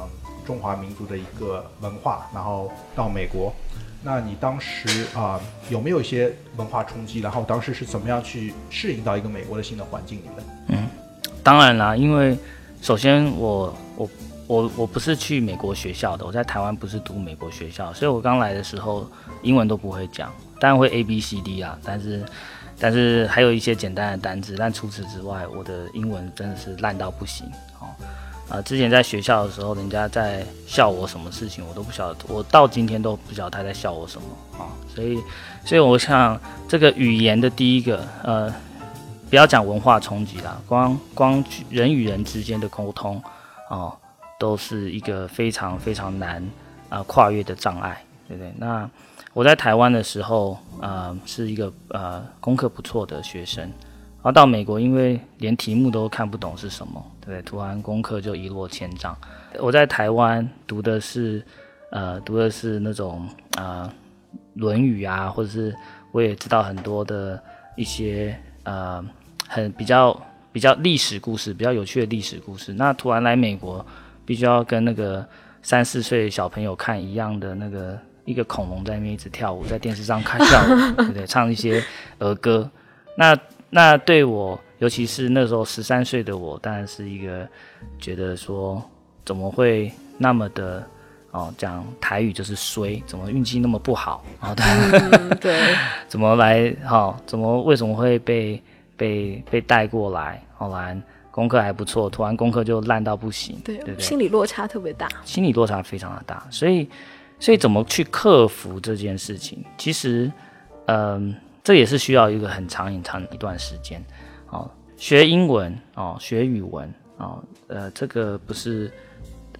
[0.47, 3.55] 中华民族的一个文化，然后到美国，
[4.03, 7.21] 那你当时啊有没有一些文化冲击？
[7.21, 10.45] 然后当时是怎么样去适应到一个美国的新的环境里面？
[10.69, 10.89] 嗯。
[11.43, 12.37] 当然啦，因为
[12.83, 14.11] 首先我我
[14.47, 19.11] 我我不是去美国学校的，我在台湾不是读美国学校，所以我刚来的时候
[19.43, 20.31] 英文都不会讲，
[20.63, 22.25] 当然会 A B C D 啊，但是
[22.79, 27.45] 但是还有一些简单的单词，但除此之外，我的英文真的是烂到不行
[27.81, 27.91] 哦。
[28.49, 34.29] 啊，之前在学校的时候，人家在笑我什么事情，我都不晓得，我到今天都不晓得他在笑我什么
[34.63, 35.19] 啊，所以
[35.65, 38.55] 所以我想这个语言的第一个呃。
[39.29, 43.19] 不要讲文化冲击啦，光光人与人之间的沟通，
[43.71, 43.97] 哦，
[44.39, 46.47] 都是一个非常非常难
[46.91, 48.05] 啊跨越的障碍，
[48.37, 48.53] 对对？
[48.59, 48.89] 那
[49.35, 57.43] 我在台湾的时候，呃，是一个呃功课不错的学生，然后到美国，因为连题目都看不懂是什么，对对？
[57.43, 59.17] 突然功课就一落千丈。
[59.59, 61.43] 我在台湾读的是
[61.91, 63.91] 呃读的是那种啊
[64.55, 65.75] 《论语》啊，或者是
[66.11, 67.43] 我也知道很多的
[67.75, 69.03] 一些呃
[69.49, 70.15] 很比较
[70.53, 72.75] 比较历史故事，比较有趣的历史故事。
[72.75, 73.85] 那突然来美国，
[74.27, 75.27] 必须要跟那个
[75.63, 77.99] 三四岁小朋友看一样的那个。
[78.25, 81.27] 一个恐龙在那边一直跳舞，在电视上看跳舞， 对不对？
[81.27, 81.83] 唱一些
[82.19, 82.71] 儿歌。
[83.17, 83.37] 那
[83.69, 87.47] 那对我，尤其是那时候十三岁的我，当然是一个
[87.99, 88.83] 觉得说，
[89.25, 90.87] 怎么会那么的
[91.31, 91.53] 哦？
[91.59, 94.25] 讲台语就是衰，怎么运气那么不好？
[94.41, 94.55] 哦，
[95.41, 95.75] 对，
[96.07, 96.71] 怎么来？
[96.87, 98.63] 哈，怎么为什么会被
[98.97, 100.43] 被被带过来？
[100.57, 100.97] 后来
[101.31, 106.89] 功课还不错，突然功课就烂到不行，对对对，心理落差特别大，心理落差非常的大，所以。
[107.43, 109.65] 所以怎么去克服这件事情？
[109.77, 110.31] 其实，
[110.87, 114.01] 嗯，这也是需要一个很长很长一段时间。
[114.51, 118.89] 哦，学英文哦，学语文哦，呃，这个不是，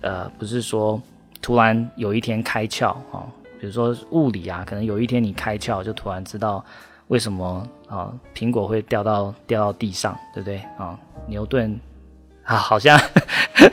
[0.01, 1.03] 呃，不是说
[1.41, 3.27] 突然有一天开窍哦。
[3.59, 6.65] 比如说物理啊，可能有一天你开窍，就突然知道
[7.09, 10.97] 为什么啊苹果会掉到掉到地上，对不对啊？
[11.27, 11.77] 牛顿。
[12.53, 13.01] 啊，好像，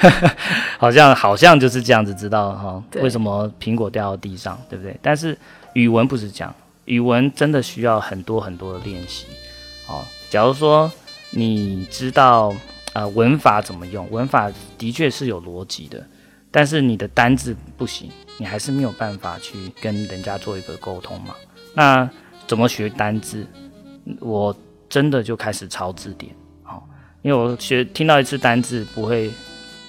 [0.80, 2.82] 好像，好像就是这样子，知道哈？
[3.02, 4.98] 为什么苹果掉到地上，对不对？
[5.02, 5.38] 但是
[5.74, 9.26] 语文不是这样，语文真的需要很多很多的练习。
[9.88, 10.90] 哦，假如说
[11.32, 12.56] 你知道
[12.94, 16.02] 呃文法怎么用，文法的确是有逻辑的，
[16.50, 21.36] 但是你的单字不行，你还是没有办法去跟人家做一个沟通嘛。
[21.74, 22.10] 那
[22.48, 23.46] 怎么学单字？
[24.22, 24.56] 我
[24.88, 26.34] 真的就开始抄字典。
[27.22, 29.30] 因为我学听到一次单字不会，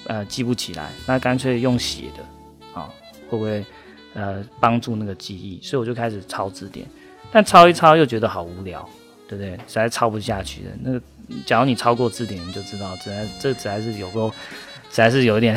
[0.05, 2.89] 呃，记不起来，那干脆用写的，啊，
[3.29, 3.65] 会不会，
[4.13, 5.57] 呃，帮助那个记忆？
[5.63, 6.85] 所以我就开始抄字典，
[7.31, 8.87] 但抄一抄又觉得好无聊，
[9.29, 9.51] 对不对？
[9.67, 10.69] 实在抄不下去的。
[10.81, 11.01] 那个，
[11.45, 14.29] 假如你抄过字典，你就知道，实在这实在是有够，
[14.89, 15.55] 实在是有一点，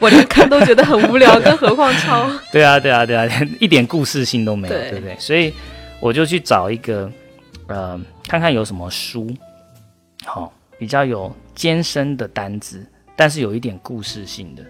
[0.00, 2.28] 我连看都觉得很无聊，更何况抄？
[2.50, 3.24] 对啊，对啊，对啊，
[3.60, 5.16] 一点故事性都没有，对不对？
[5.20, 5.54] 所以
[6.00, 7.08] 我就去找一个，
[7.68, 9.32] 呃，看看有什么书，
[10.24, 10.52] 好。
[10.78, 12.84] 比较有艰深的单字，
[13.14, 14.64] 但是有一点故事性的，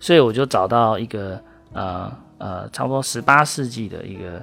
[0.00, 1.40] 所以我就找到一个
[1.72, 4.42] 呃呃，差不多十八世纪的一个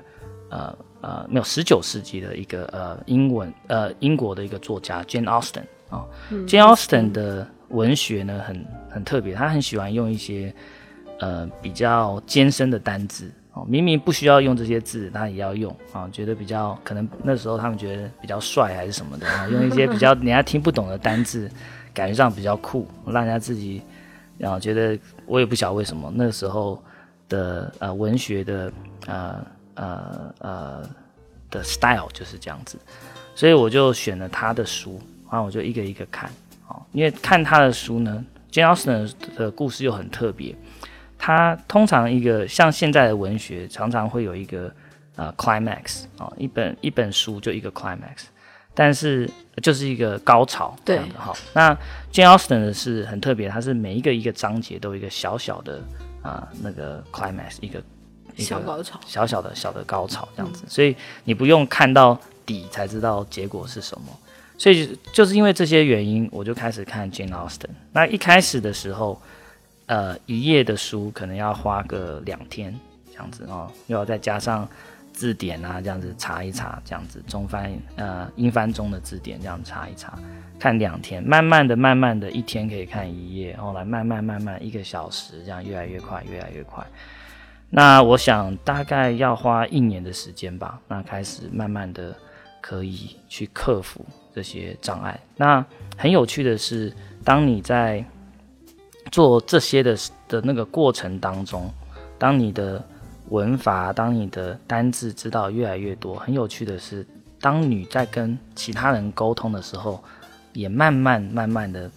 [0.49, 6.05] 呃呃，没有十九世纪的一个呃英文呃英国的一个作家 Jane Austen 啊
[6.47, 10.53] ，Jane Austen 的文学呢很很特别，他很喜欢用一些
[11.19, 13.29] 呃比较艰深的单字。
[13.67, 21.49] 明明不需要用这些字，他也要用啊，觉得比较可能那时候他们觉得比较帅还是什么的啊，用一些比较人家听不懂的单字，
[21.93, 23.81] 感觉上比较酷，让人家自己
[24.37, 26.81] 然后觉得我也不晓得为什么那时候
[27.29, 28.73] 的呃文学的
[29.07, 29.45] 呃
[29.75, 30.89] 呃呃
[31.49, 32.77] 的 style 就是这样子，
[33.35, 36.29] 所以我就选了他的书，然后我就一个一个看，
[36.67, 40.55] 啊，因为看他的书呢，Jane Austen 的故事又很特别。
[41.23, 44.73] 它通常一个像现在的文学，常常会有一个
[45.15, 48.23] 呃 climax 啊，一本一本书就一个 climax，
[48.73, 49.29] 但是
[49.61, 51.31] 就是一个高潮这样的哈。
[51.53, 51.77] 那
[52.11, 55.79] Jane Austen 的是很特别，它是每一个一个章节都有一个小小的
[56.23, 57.79] 啊那个 climax，一个
[58.35, 64.07] 小高潮，小小的小的高潮这样子，所以你不用看到底才知道结果是什么。
[64.57, 67.69] 所以就是因为这些原因，我就开始看 Jane Austen。
[67.91, 69.21] 那一开始的时候。
[69.91, 72.73] 呃，一页的书可能要花个两天
[73.11, 74.65] 这样子哦，又要再加上
[75.11, 80.17] 字典啊，这样子查一查，这样子中翻呃英翻中的字典这样查一查，
[80.57, 86.81] 看两天，慢慢的、慢慢的一天可以看一页，后来慢慢、慢慢一个小时，这样越来越快，越来越快。
[87.69, 92.15] 那我想大概要花一年的时间吧，那开始慢慢的
[92.61, 95.19] 可以去克服这些障碍。
[95.35, 95.65] 那
[95.97, 96.93] 很有趣的是，
[97.25, 98.05] 当你在
[99.11, 99.97] 做这些的
[100.27, 101.69] 的那个过程当中，
[102.17, 102.81] 当你的
[103.29, 107.05] 文法，当你的单字知道越来越多，很有趣的是，
[107.39, 110.01] 当你在跟其他人沟通的时候，
[110.53, 111.89] 也慢慢慢慢的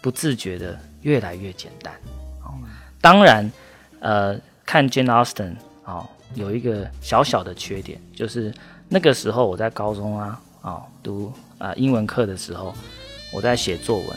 [0.00, 1.92] 不自觉的越来越简单。
[2.42, 2.54] 哦，
[3.00, 3.50] 当然，
[4.00, 5.54] 呃，看 Jane Austen
[5.84, 8.52] 哦，有一个小小的缺点，就是
[8.88, 12.74] 那个时候我在高中啊，哦，读啊英文课的时候，
[13.32, 14.08] 我在写作文，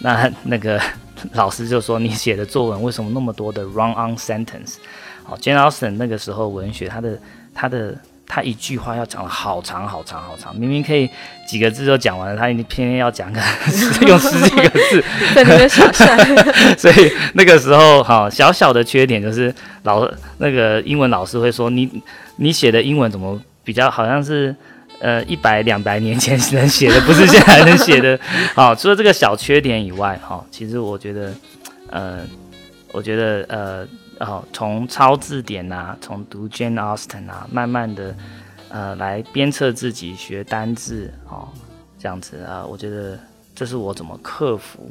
[0.04, 0.80] 那那个。
[1.34, 4.76] 老师就说：“你写的作文为什么那么多的 run-on sentence？”
[5.22, 7.18] 好，Jane Austen 那个时候文学，他的
[7.54, 7.94] 他的
[8.26, 11.10] 他一句话要讲了好长好长好长，明明可以
[11.46, 13.40] 几个字就讲完了，他偏偏要讲个
[14.08, 16.16] 用十几个字，在那边耍帅。
[16.78, 21.86] 所以那个时候哈，小小的缺点就是老那个英文老师会说你
[22.36, 24.56] 你写的英文怎么比较好像是。
[25.00, 28.20] 呃，一百两百年前能写的，不是现在能写的。
[28.54, 31.34] 好， 除了这个小缺点以外，哈，其实我觉得，
[31.88, 32.20] 呃，
[32.92, 38.14] 我觉得，呃，哦，从抄字典啊，从读 Jane Austen 啊，慢慢的，
[38.68, 41.48] 呃，来鞭策自己学单字，哦，
[41.98, 43.18] 这样子啊，我觉得
[43.54, 44.90] 这是我怎么克服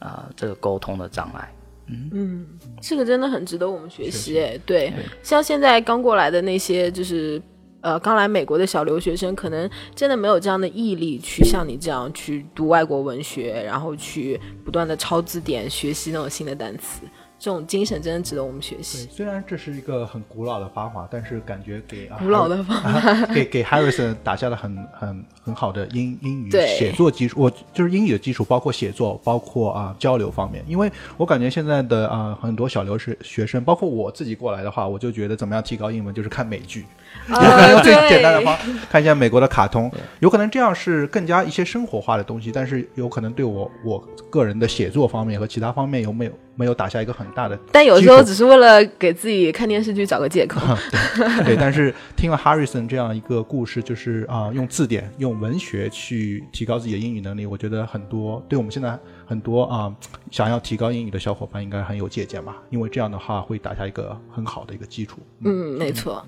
[0.00, 1.48] 啊这个沟通的障碍。
[1.86, 2.46] 嗯嗯，
[2.80, 4.36] 这个真的很值得我们学习。
[4.40, 7.40] 哎，对，像现在刚过来的那些，就是。
[7.84, 17.02] 呃，刚来美国的小留学生可能真的没有这样的毅力去像你这样去读外国文学，然后去不断的抄字典学习那种新的单词。
[17.44, 19.06] 这种精神真的值得我们学习。
[19.12, 27.42] 虽然这是一个很古老的方法，但是感觉给古老的方法 给给 Harrison 打下了很很很好的英英语写作基础。
[27.42, 30.64] 我就是英语的基础，包括写作，包括啊交流方面。
[30.66, 36.86] 因为我感觉现在的啊很多小留学学生，包括我自己过来的话，我就觉得怎么样提高英文，就是看美剧。
[37.28, 47.58] 有可能用最简单的方看一下美国的卡通，有可能这样是更加一些生活化的东西，但是有可能对我我个人的写作方面和其他方面有没有没有打下一个很大的。
[47.72, 50.60] 但有时候只是为了给自己看电视剧找个借口。
[51.44, 59.94] 对，但是听了 Harrison 这样一个故事，就是啊，用字典、用文学去提高自己的英语能力，我觉得很多对我们现在很多啊
[60.30, 65.20] 想要提高英语的小伙伴应该很有借鉴吧，因为这样的话会打下一个很好的一个基础。
[65.40, 66.24] 嗯，没错。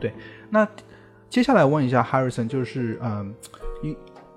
[0.00, 0.12] 对，
[0.50, 0.66] 那
[1.30, 3.34] 接下来问一下 Harrison，就是嗯，
[3.82, 3.96] 英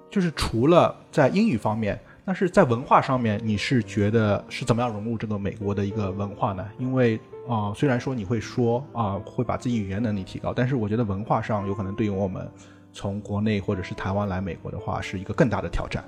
[0.10, 6.65] 就是除了在英语方面，但是在文化上面，你是觉得是怎么样融入这个美国的一个文化呢？
[6.79, 12.49] 因为啊，虽然说你会说啊，会把自己语言能力提高，但是我觉得文化上有可能对于我们
[12.91, 16.03] 从国内或者是台湾来美国的话，是一个更大的挑战。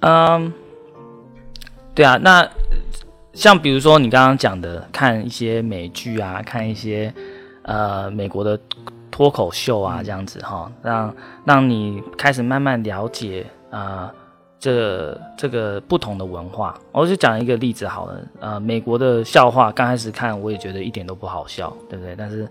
[0.00, 0.52] 嗯，
[1.94, 2.48] 对啊，那
[3.34, 7.12] 像比如说你刚刚讲的，看一些美剧啊，看一些。
[7.68, 8.56] 呃，美国的
[9.10, 11.12] 脱口秀啊，这样子哈，让
[11.44, 14.14] 让你开始慢慢了解啊，
[14.66, 16.76] 这这个不同的文化。
[16.90, 22.16] 我就讲一个例子好了，呃，美国的笑话刚开始看我也觉得一点都不好笑，对不对？
[22.16, 22.48] 但是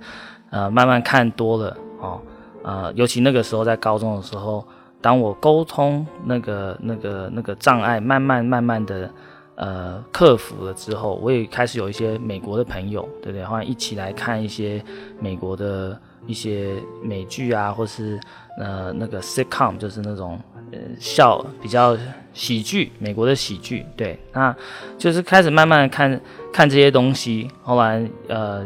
[0.49, 2.21] 呃，慢慢看多了哦，
[2.63, 4.65] 呃，尤其那个时候在高中的时候，
[5.01, 9.09] 当我沟通那个那个那个障碍慢慢慢慢的。
[9.57, 13.45] 呃，克服了之后，我也开始有一些美国的朋友，对不对？
[13.45, 14.83] 欢迎一起来看一些
[15.17, 15.97] 美国的
[16.27, 18.19] 一些美剧啊，或是
[18.59, 20.37] 呃那个 sitcom，就是那种
[20.71, 21.97] 呃笑比较
[22.33, 23.85] 喜剧，美国的喜剧。
[23.95, 24.55] 对，那
[24.97, 26.19] 就是开始慢慢看
[26.51, 28.65] 看这些东西，后来呃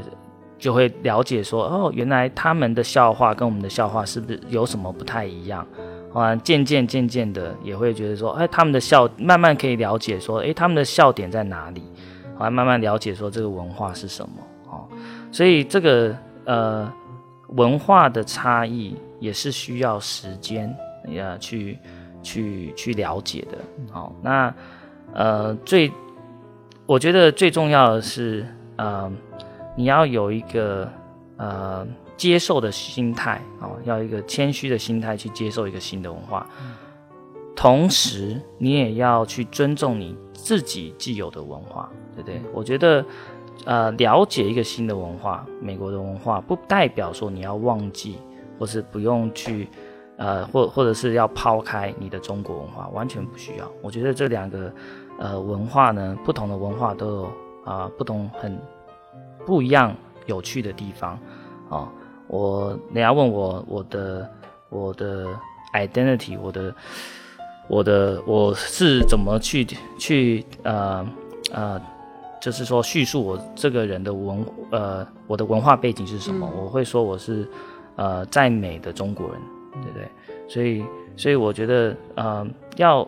[0.57, 5.65] 就会了解说，哦，原来他们的笑话跟我们的笑话是不是有什么不太一样？
[6.13, 11.83] 啊，渐渐渐渐的也会觉得说，哎，他们的笑慢慢可以了解说，哎，他们的笑点在哪里？
[12.37, 14.35] 啊，慢慢了解说这个文化是什么？
[14.71, 14.87] 哦，
[15.31, 16.91] 所以这个呃
[17.49, 20.75] 文化的差异也是需要时间
[21.13, 21.77] 呀去
[22.21, 23.57] 去去了解的。
[23.91, 24.53] 好，那
[25.13, 25.91] 呃最
[26.85, 29.11] 我觉得最重要的是，呃，
[29.75, 30.89] 你要有一个
[31.37, 31.87] 呃。
[32.19, 36.45] 接受的心态啊，要一个谦虚的心态去接受一个新的文化，
[37.55, 42.41] 同时你也要去尊重你自己既有的文化，对不对？
[42.53, 43.05] 我觉得，
[43.63, 48.17] 呃，了解一个新的文化，美国的文化，不代表说你要忘记，
[48.59, 49.69] 或是不用去，
[50.19, 53.71] 呃，或或者是要抛开你的中国文化，完全不需要。
[53.81, 54.69] 我觉得这两个，
[55.17, 57.31] 呃，文化呢，不同的文化都有
[57.63, 58.59] 啊，不同很
[59.45, 61.17] 不一样有趣的地方
[61.69, 61.89] 啊。
[62.27, 64.29] 我你要问我我的
[64.69, 65.25] 我的
[65.73, 66.75] identity，我的
[67.69, 69.65] 我的我是怎么去
[69.97, 71.07] 去呃
[71.53, 71.81] 呃，
[72.41, 76.45] 就是说叙述我这个人的文呃我的文化背景是什么？
[76.55, 77.47] 我会说我是
[77.95, 79.41] 呃在美的中国人，
[79.73, 80.07] 对不对？
[80.47, 83.07] 所以所以我觉得呃要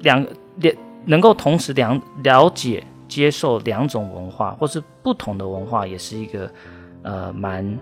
[0.00, 0.26] 两
[0.56, 0.74] 两
[1.04, 6.50] 能够同时两了解接受两种文化，或是不同的文化，也是一个
[7.02, 7.78] 呃蛮。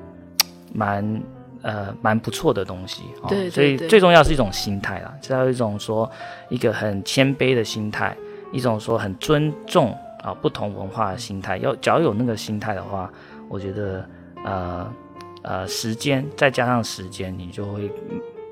[0.75, 1.23] 蛮
[1.63, 6.09] 呃蛮不错的东西，对，所以最重要是一种心态啦，是要一种说
[6.51, 8.15] 一个很谦卑的心态，
[8.53, 11.57] 一种说很尊重啊不同文化的心态。
[11.57, 13.11] 要只要有那个心态的话，
[13.49, 14.07] 我觉得
[14.45, 14.87] 呃
[15.43, 17.91] 呃时间再加上时间，你就会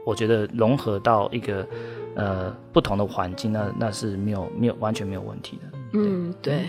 [0.05, 1.67] 我觉得融合到一个
[2.15, 5.79] 呃不同的环境，那那是没有没有完全没有问题的。
[5.93, 6.69] 嗯，对。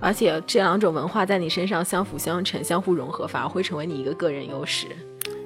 [0.00, 4.86] 而且这两种文化在你身上相辅相成、相互融合，反而会成为你一个个人优势。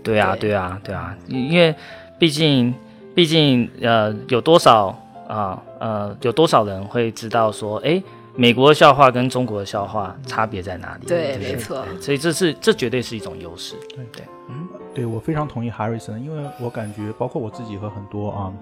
[0.05, 1.75] 对啊，对对啊，对啊，因为
[2.17, 2.73] 毕竟，
[3.13, 4.97] 毕竟，呃，有多少
[5.29, 8.01] 啊，呃，有多少人会知道说，哎，
[8.37, 11.07] 美国的笑话跟中国的笑话差别在哪里？
[11.07, 13.75] 对，不没错，所以这是这绝对是一种优势。
[13.89, 18.53] 对对，嗯对我非常同意 Harrison，因为我感觉包括我自己和很多啊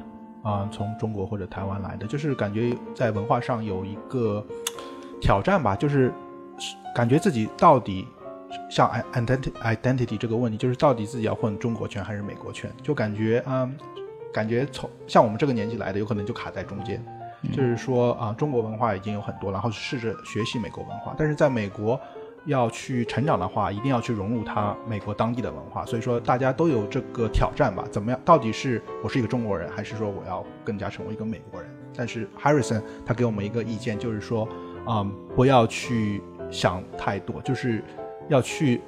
[0.42, 4.44] 啊、从中国或者台湾来的，就是感觉在文化上有一个
[5.20, 6.12] 挑战吧，就是
[6.94, 8.06] 感觉自己到底
[8.70, 13.68] 像 identity identity 这个问题，就是到底自己要混中国圈还是美国圈，就感觉啊、
[14.32, 17.04] 感觉从像我们这个年纪来的，有可能就卡在中间。
[17.52, 21.98] 就是说啊、中国文化已经有很多，然后试着学习美国文化，但是在美国
[22.46, 25.84] 要去成长的话，一定要去融入它美国当地的文化。
[25.84, 27.84] 所以说，大家都有这个挑战吧？
[27.90, 28.20] 怎么样？
[28.24, 31.70] 到底是我是一个中国人，还是说我要更加成为一个美国人？
[31.96, 34.48] 但是 Harrison 他给我们一个意见，就是说，
[34.86, 37.82] 嗯，不要去想太多，就是
[38.28, 38.80] 要去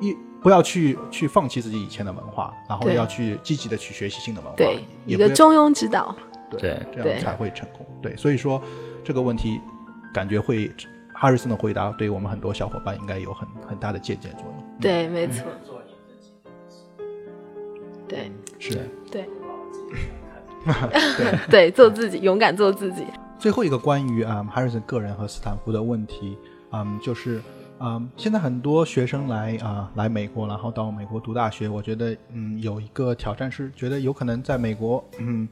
[0.00, 6.14] 一一不要去去放弃自己以前的文化，然后要去积极的去学习新的文化，对，一也不要个中庸之道。
[6.50, 6.60] 对
[6.92, 7.84] 对这样才会成功。
[8.00, 8.62] 对，所以说
[9.04, 9.60] 这个问题
[10.14, 10.70] 感觉会
[11.12, 14.80] 哈瑞森的回答对我们很多小伙伴应该有很很大的借鉴作用。
[14.80, 15.44] 对，没错。
[18.08, 18.74] 对是
[19.10, 19.28] 对对。
[21.48, 23.04] 对，做自己，勇敢做自己。
[23.38, 26.36] 最后一个关于啊、哈瑞森个人和斯坦福的问题，
[26.72, 27.40] 嗯，就是
[27.78, 35.48] 嗯，现在很多学生来啊、来美国，然后到美国读大学，我觉得嗯有一个挑战是，觉得有可能在美国嗯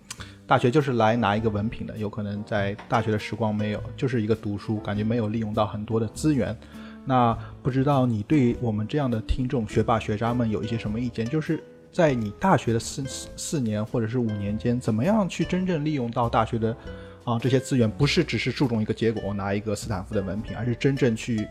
[0.47, 6.57] 大学就是来拿一个文凭的，有可能在大学的时光没有，就是一个读书，感觉没有利用到很多的资源。
[7.05, 11.29] 那不知道你对我们这样的听众学霸学渣们有一些什么意见？
[11.29, 13.05] 就是在你大学的四
[13.37, 16.77] 四年或者是五年间，怎么样去真正利用到大学的
[17.25, 17.91] 啊这些资源？
[17.91, 21.49] 不是只是注重一个结果，拿一个斯坦福的文凭，而是真正去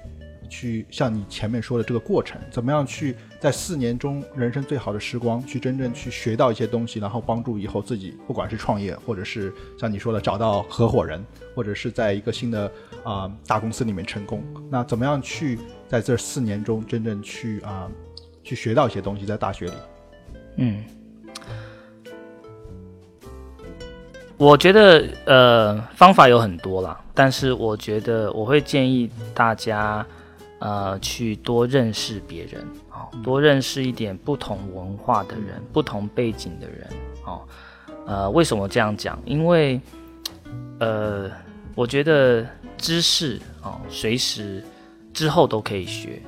[0.49, 11.23] 去像你前面说的这个过程，怎么样去在四年中人生最好的时光，去真正去学到一些东西，然后帮助以后自己不管是创业，或者是像你说的找到合伙人，
[11.55, 12.71] 或者是在一个新的
[13.03, 14.43] 啊、大公司里面成功。
[14.69, 17.89] 那怎么样去在这四年中真正去啊、
[18.43, 19.73] 去学到一些东西，在大学里？
[20.57, 20.83] 嗯，
[24.37, 30.05] 我觉得呃方法有很多啦，但是我觉得我会建议大家
[30.59, 36.87] 呃去多认识别人哦，多认识一点不同文化的人、不同背景的人
[37.25, 37.41] 哦。
[38.07, 39.19] 呃，为什么这样讲？
[39.25, 39.81] 因为
[40.79, 41.29] 呃，
[41.73, 42.45] 我觉得
[42.77, 44.63] 知识哦，随时
[45.13, 46.21] 之后都可以学，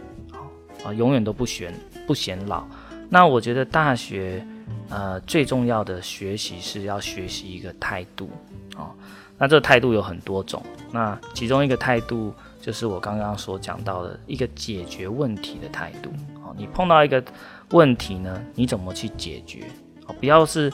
[0.84, 1.73] 啊、永远都不嫌
[2.07, 2.65] 不嫌老。
[3.09, 4.45] 那我觉得大学，
[4.89, 8.30] 呃，最重要的学习是要学习一个态度，
[8.75, 8.91] 哦，
[9.38, 10.61] 那这个态度有很多种，
[10.91, 12.34] 那其中一个态度
[12.68, 16.09] 就是我刚刚所讲到的一个解决问题的态度，
[16.43, 17.24] 哦，你碰到一个
[17.72, 19.63] 问题呢，你怎么去解决？
[20.05, 20.70] 哦，不要是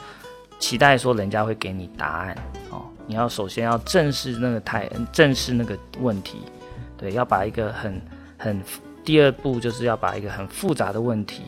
[0.58, 2.36] 期待说人家会给你答案，
[2.72, 6.40] 哦，你要首先要正视那个态，正视那个问题，
[6.98, 8.02] 对，要把一个很
[8.40, 8.60] 很，
[9.06, 11.44] 第二步就是要把一个很复杂的问题。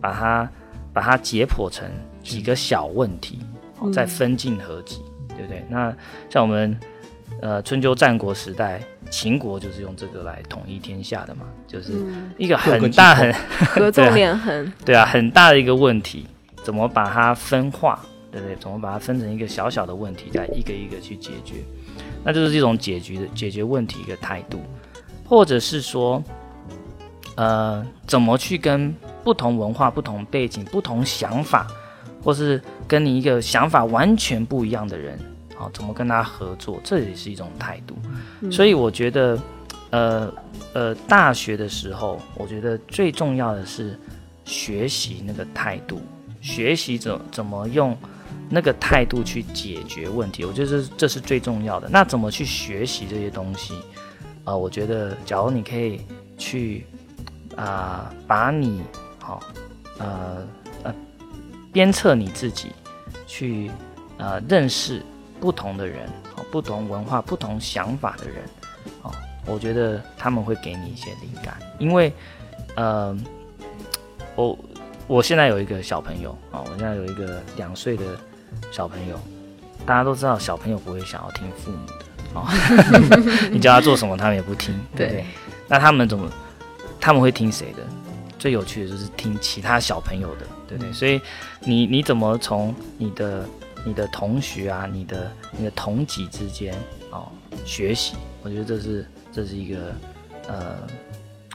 [0.00, 0.50] 把它
[0.94, 1.86] 把它解剖成
[2.22, 3.38] 几个小问题，
[3.80, 5.02] 哦、再分进合集，
[5.36, 5.62] 对不对？
[5.68, 5.94] 那
[6.30, 6.74] 像我们
[7.42, 8.80] 呃春秋战国时代，
[9.10, 11.92] 秦国就是用这个来统一天下的嘛，就是
[12.38, 13.32] 一个很大击很
[13.66, 14.72] 合纵连横。
[14.84, 16.26] 对啊很大的一个问题，
[16.62, 17.98] 怎么把它分化，
[18.30, 18.56] 对不对？
[18.56, 21.56] 怎么把它分成一个小小的问题，再一个一个去解决？
[22.24, 24.60] 那就是这种解决的解决问题一个态度，
[25.26, 26.22] 或者是说，
[27.34, 28.94] 呃，怎么去跟
[29.24, 31.66] 不同文化、不同背景、不同想法，
[32.22, 35.18] 或是跟你一个想法完全不一样的人，
[35.60, 37.94] 啊、怎么跟他合作，这也是一种态度。
[38.50, 39.38] 所以我觉得，
[39.90, 40.32] 呃
[40.72, 43.98] 呃，大学的时候，我觉得最重要的是
[44.46, 46.00] 学习那个态度，
[46.40, 47.94] 学习怎怎么用
[48.48, 50.46] 那个态度去解决问题。
[50.46, 51.88] 我觉得这是这是最重要的。
[51.90, 53.74] 那怎么去学习这些东西？
[54.44, 56.00] 啊、我觉得假如你可以
[56.38, 56.86] 去
[57.56, 58.82] 啊、把你
[59.18, 59.42] 好、
[59.98, 60.38] 呃
[60.82, 60.94] 呃
[61.72, 62.68] 鞭策你自己
[63.26, 63.70] 去
[64.16, 65.02] 呃认识
[65.40, 68.44] 不同的人，哦，不同文化、不同想法的人，
[69.02, 69.10] 哦，
[69.46, 72.12] 我觉得他们会给你一些灵感，因为
[72.76, 73.16] 呃，
[74.36, 74.58] 我
[75.06, 78.04] 我现在有一个小朋友啊、哦，我现在有一个两岁的
[78.70, 79.18] 小朋友，
[79.86, 81.94] 大家都知道小朋友不会想要听父母的
[82.34, 82.46] 哦
[83.50, 85.22] 你叫他做什么他们也不听，对不对？
[85.22, 85.26] 对
[85.66, 86.30] 那他们怎么
[87.00, 87.82] 他们会听谁的？
[88.38, 90.92] 最有趣的就是听其他小朋友的，对不对？
[90.92, 91.20] 所以
[91.60, 93.44] 你你怎么从你的
[93.84, 96.74] 你的同学啊，你的你的同级之间
[97.10, 97.28] 哦
[97.64, 98.14] 学习？
[98.42, 99.94] 我觉得这是这是一个
[100.48, 100.76] 呃，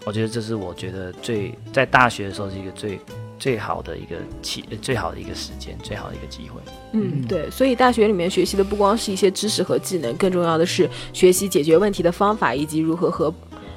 [0.06, 3.00] 我觉得这是我觉得最在大学的时候是一个最
[3.38, 6.62] 最好的一个期，最好的一个时间，最好的一个机会。
[6.94, 13.34] 嗯，对，所以大学里面学习的不光是一些知识和技能，更重要的是学习解决问题的方法，以及如何和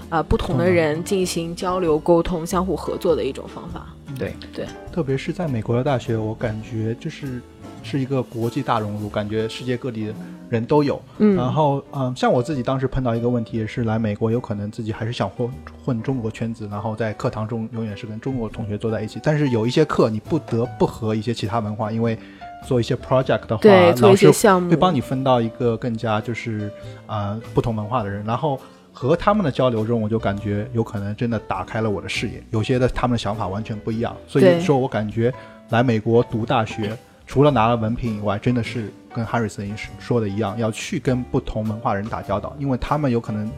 [0.09, 3.87] 啊不同的人进行交流、沟通、相互合作的一种方法。
[4.19, 7.43] 对对，特别是在美国的大学，我感觉就是
[7.89, 10.15] 是一个国际大熔炉，感觉世界各地的
[10.51, 11.01] 人都有。
[11.17, 15.51] 嗯，然后嗯，像我自己当时碰到一个问题，也是来美国，有可能自己还是想混
[15.85, 19.19] 混中国圈子，然后在课堂中永远是跟中国同学坐在一起。
[19.23, 22.19] 但是有一些课你不得不和一些其他文化，因为
[22.67, 23.63] 做一些 project 的话，
[24.03, 26.71] 老师项目会帮你分到一个更加就是
[27.07, 28.61] 啊、不同文化的人，然后。
[28.91, 32.43] 和他们的交流中，我就感觉有可能真的打开了我的视野。
[32.51, 35.33] 有些的他们的想法完全不一样，所以说我感觉
[35.69, 39.71] 来美国读大学，除了拿了文凭以外，真的是跟 Harrison
[40.01, 43.49] 说的一样，要去跟不同文化人打交道，因为他们有可能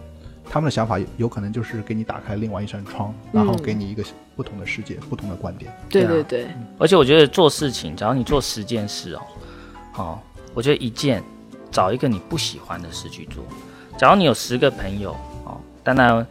[0.44, 4.02] 他们的想法有有可能就是给你打开另外一扇窗，然后给你一个
[4.34, 5.72] 不同的世界、不同的观点。
[5.88, 6.50] 对啊对对对，
[6.80, 9.22] 而且我觉得做事情，只要你做十件事哦，
[9.96, 10.18] 哦，
[10.52, 11.22] 我觉得一件
[11.70, 13.44] 找一个你不喜欢的事去做。
[13.96, 15.12] 假如你有十个朋友
[15.44, 16.26] 哦，当然，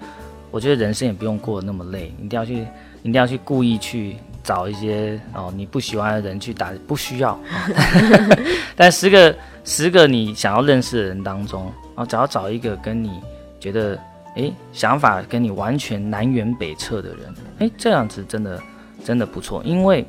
[0.52, 2.56] 我觉得人生也不用过得那么累，你一定要去，
[3.02, 7.34] 一定要去故意去找一些哦你不喜欢的人去打，不需要。
[7.34, 7.40] 哦
[8.76, 9.36] 但十个
[9.66, 13.20] 十个你想要认识的人当中，哦，只要找一个跟你
[13.60, 14.00] 觉得
[14.36, 18.62] 诶想法跟你完全南辕北辙的人，诶，这样子真的
[19.04, 20.06] 真的不错，因为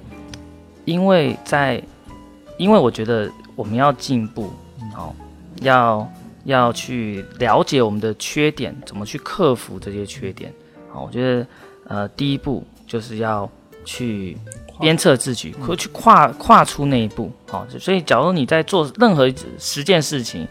[0.85, 1.83] 因为在
[2.59, 4.53] 因为我觉得我们要进步，
[4.97, 5.13] 哦，
[5.63, 6.13] 要
[6.45, 10.53] 要去了解我们的缺点，怎么去克服这些缺点。
[10.93, 11.47] 好，我觉得
[11.89, 13.51] 呃第一步就是要
[13.85, 14.37] 去
[14.81, 17.31] 鞭策自己，或去跨跨出那一步。
[17.49, 20.47] 好，所以假如你在做任何十件事情，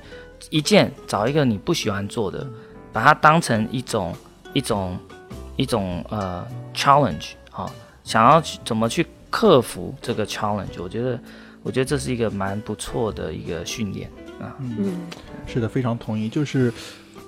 [0.49, 2.45] 一件找一个你不喜欢做的，
[2.91, 4.15] 把它当成一种
[4.53, 4.97] 一种
[5.55, 7.71] 一种呃 challenge，好，
[8.03, 11.19] 想要去怎么去克服这个 challenge，我觉得
[11.61, 14.09] 我觉得这是一个蛮不错的一个训练
[14.39, 14.55] 啊。
[14.59, 15.01] 嗯，
[15.45, 16.29] 是的，非常同意。
[16.29, 16.73] 就是，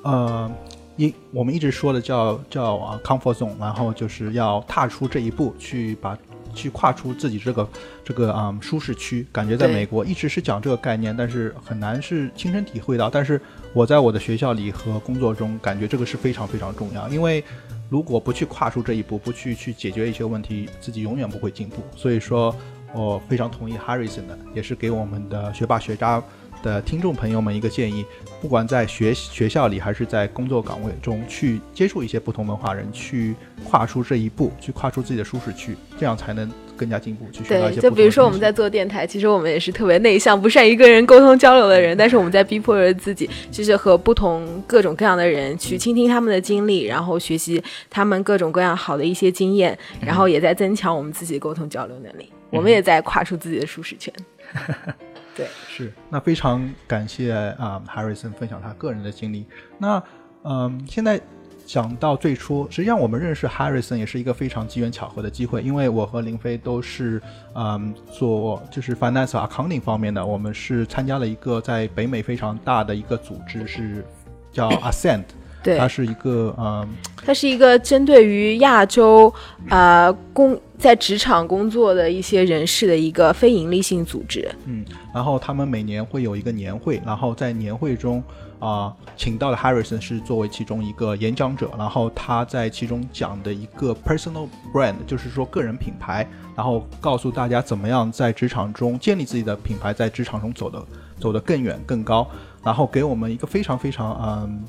[0.03, 0.49] 呃，
[0.97, 6.17] 一我们一直说的叫叫啊 comfort zone，然后就是要踏出这一步，去把
[6.53, 7.67] 去跨出自己这个
[8.03, 9.25] 这个啊、舒适区。
[9.31, 13.09] 感觉在美国一直是讲这个概念，但是很难是亲身体会到。
[13.09, 13.39] 但是
[13.73, 17.43] 我在我的学校里和工作中，感觉这个是非常非常重要，因为。
[17.91, 21.83] 如果不去跨出这一步，不去去解决一些问题，自己永远不会进步。
[21.93, 22.55] 所以说，
[22.93, 26.23] 我非常同意 Harrison 的，也是给我们的学霸学渣
[26.61, 28.05] 的听众朋友们一个建议：
[28.41, 52.31] 不管在学学校里还是在工作岗位中，去接触一些不同文化人，去跨出这一步，去跨出自己的舒适区，这样才能更加进步，去学到一，些对就比如说我们在做电台，其实我们也是特别内向、不善于跟人沟通交流的人，但是我们在逼迫着自己，就是和不同各种各样的人去倾听他们的经历，然后学习他们各种各样好的一些经验，然后也在增强我们自己的沟通交流能力。
[52.49, 54.13] 我们也在跨出自己的舒适圈。
[55.35, 59.45] 对，是，那非常感谢啊、Harrison 分享他个人的经历。
[59.77, 60.01] 那
[60.43, 61.21] 嗯，现在
[61.65, 67.21] 讲到最初，实际上我们认识 Harrison 也是一个非常机缘巧合的机会，因为我和林飞都是
[67.55, 74.03] 嗯做就是 finance accounting 方面的，我们是参加了一个在北美非常大的一个组织，是
[74.51, 75.23] 叫 Ascend，
[75.63, 76.89] 对它，是一个嗯
[77.23, 79.33] 它是一个针对于亚洲
[79.69, 84.49] 呃工在职场工作的一些人士的一个非盈利性组织。
[84.65, 88.21] 嗯，然后他们每年会有一个年会，然后在年会中
[88.57, 100.83] 啊、请到了 Harrison 是作为其中一个演讲者，然后他在其中讲的一个 personal brand，就是说个人品牌，然后告诉大家怎么样在职场中建立自己的品牌，在职场中走得
[101.19, 102.27] 走得更远更高，
[102.63, 104.63] 然后给我们一个非常非常嗯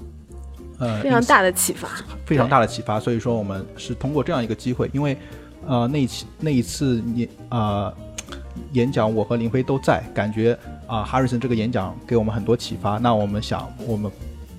[0.78, 1.88] 呃非常大的启发，
[2.24, 2.98] 非常大的启发。
[2.98, 5.16] 所以说，我们是通过这样一个机会，因为
[5.66, 7.92] 呃那一期那一次演呃
[8.72, 12.98] 演讲，我和林飞都在，感觉啊、哈 Harrison 这个演讲给我们很多启发。
[12.98, 14.10] 那我们想，我们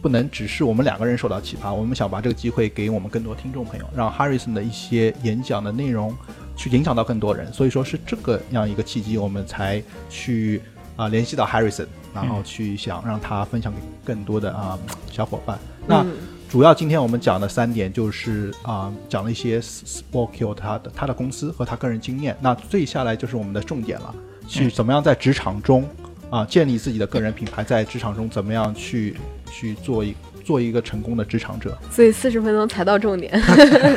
[0.01, 6.15] 不能只是我们两个人受到启发，我们想把这个机会给我们更多听众朋友，让 Harrison 的一些演讲的内容
[6.55, 7.51] 去影响到更多人。
[7.53, 10.61] 所以说是这个样一个契机，我们才去
[10.95, 14.77] 啊、联系到 Harrison，然后去想让他分享给更多的啊、
[15.11, 15.57] 小伙伴。
[15.87, 16.11] 那、嗯
[16.53, 22.37] 主要今天我们讲的三点就是啊、讲了一些 Sportkill 他的他的公司和他个人经验。
[22.39, 24.13] 那最下来就是我们的重点了，
[24.47, 25.83] 去怎么样在职场中
[26.29, 29.15] 啊、建立自己的个人品牌，在职场中怎么样去
[29.51, 30.13] 去做一
[30.45, 31.75] 做一个成功的职场者。
[31.89, 33.33] 所以四十分钟才到重点，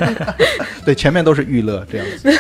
[0.83, 2.31] 对，前面都是预热这样子。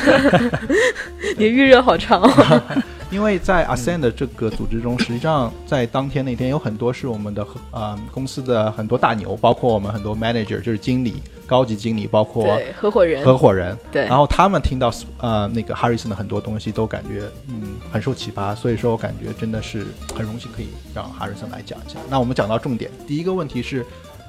[1.37, 2.63] 你预热好长、哦。
[3.11, 13.77] 因为在 Ascend 的这个组织中，实际上在当天那天有很多是我们的呃公司的很多大牛，包括我们很多 manager，就是经理、高级经理，包括合伙人，合伙人。
[13.93, 21.99] 对，然后他们听到呃那个 Harrison 的很多东西，都感觉嗯很受启发，所以说我感觉真的是很荣幸可以让 Harrison 来讲一下。
[22.11, 23.87] 那我们讲到重点，第一个问题是。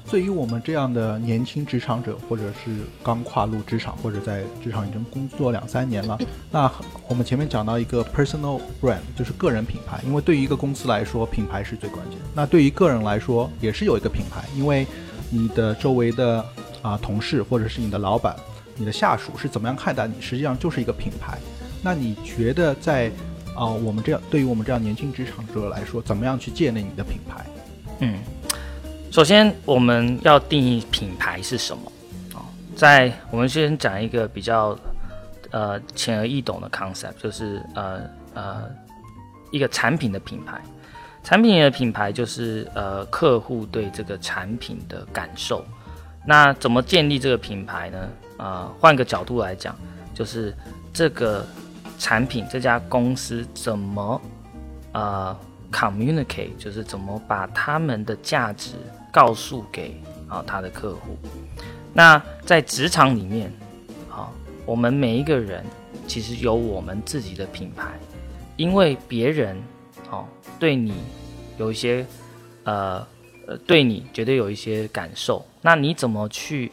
[0.10, 2.72] 对于我们这样的年轻职场者，或者是
[3.04, 6.18] 刚跨入职场，或者在职场已经工作两三年了，
[6.50, 6.72] 那
[7.10, 10.00] 我们前面讲到一个 personal brand，就是个人品牌。
[10.06, 12.18] 因为对于一个公司来说，品牌是最关键。
[12.34, 14.88] 那对于个人来说，也是有一个品牌，因为
[15.30, 16.44] 你的周围的
[16.82, 18.34] 啊同事，或者是你的老板、
[18.76, 21.38] 你的下属是怎么样看待你，实际上就是一个品牌。
[21.84, 23.12] 那你觉得在
[23.54, 27.46] 啊我们这样对于我们这样年轻职场者来说，怎么样去建立你的品牌？
[28.00, 28.18] 嗯。
[29.10, 31.92] 首先，我们要定义品牌是什么
[32.34, 32.46] 啊？
[32.76, 34.78] 在我们先讲一个比较
[35.52, 38.02] 呃浅而易懂的 concept，就是呃
[38.36, 38.64] 呃
[39.52, 40.62] 一个产品的品牌。
[41.24, 45.66] 产品的品牌就是呃客户对这个产品的感受。
[46.26, 48.10] 那怎么建立这个品牌呢？
[48.38, 49.76] 啊，换个角度来讲，
[50.14, 50.56] 就是
[50.94, 51.46] 这个
[51.98, 54.22] 产品这家公司怎么
[54.92, 55.36] 呃
[55.72, 58.72] communicate，就是怎么把他们的价值。
[59.10, 61.18] 告诉给啊他的客户，
[61.92, 63.52] 那在职场里面，
[64.08, 64.32] 好，
[64.64, 65.66] 我们每一个人
[66.06, 67.94] 其实有我们自己的品牌，
[68.58, 69.58] 因为别人
[70.12, 70.28] 哦
[70.60, 70.94] 对你
[71.58, 72.06] 有一些
[72.66, 73.08] 呃
[73.48, 76.72] 呃对你绝对有一些感受，那你怎么去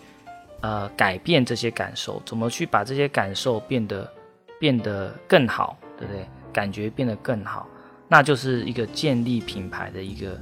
[0.60, 2.20] 呃改变这些感受？
[2.26, 4.12] 怎么去把这些感受变得
[4.58, 6.26] 变得更好，对不对？
[6.52, 7.66] 感觉变得更好，
[8.08, 10.40] 那就是一个建立品牌的一个。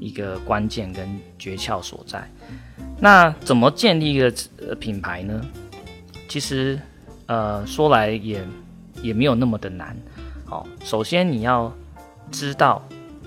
[0.00, 2.30] 一个关键跟诀窍所在。
[3.00, 4.32] 那怎么建立一个
[4.76, 5.44] 品牌呢？
[6.28, 6.78] 其实，
[7.26, 8.40] 呃，说来也
[9.02, 9.96] 也没有那么的难。
[10.44, 11.76] 好，首先你要
[12.30, 12.80] 知道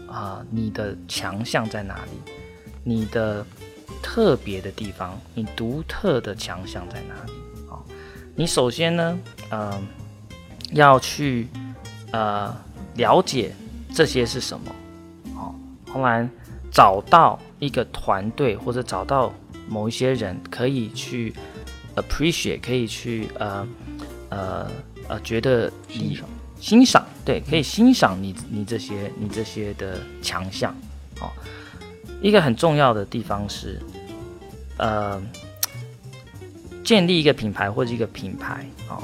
[0.07, 2.33] 啊，你的强项在哪里，
[2.85, 3.45] 你的
[4.01, 7.33] 特别的地方，你独特的强项在哪里？
[7.67, 7.85] 好，
[8.33, 9.19] 你首先呢，
[9.49, 9.77] 呃，
[10.71, 11.49] 要去
[12.13, 12.55] 呃
[12.95, 13.53] 了解
[13.93, 14.75] 这些是什么。
[15.35, 15.55] 好，
[15.91, 16.27] 后来。
[16.73, 19.29] 找到一个团队，或者找到
[19.67, 21.35] 某一些人，可以去
[21.97, 23.67] appreciate，可以去呃
[24.29, 24.71] 呃
[25.09, 26.25] 呃觉得欣赏
[26.61, 30.73] 欣赏，对，可以欣赏你你这些你这些的强项。
[31.19, 31.29] 哦，
[32.21, 33.77] 一个很重要的地方是，
[34.77, 35.21] 呃，
[36.85, 39.03] 建立一个品牌或者一个品牌，哦，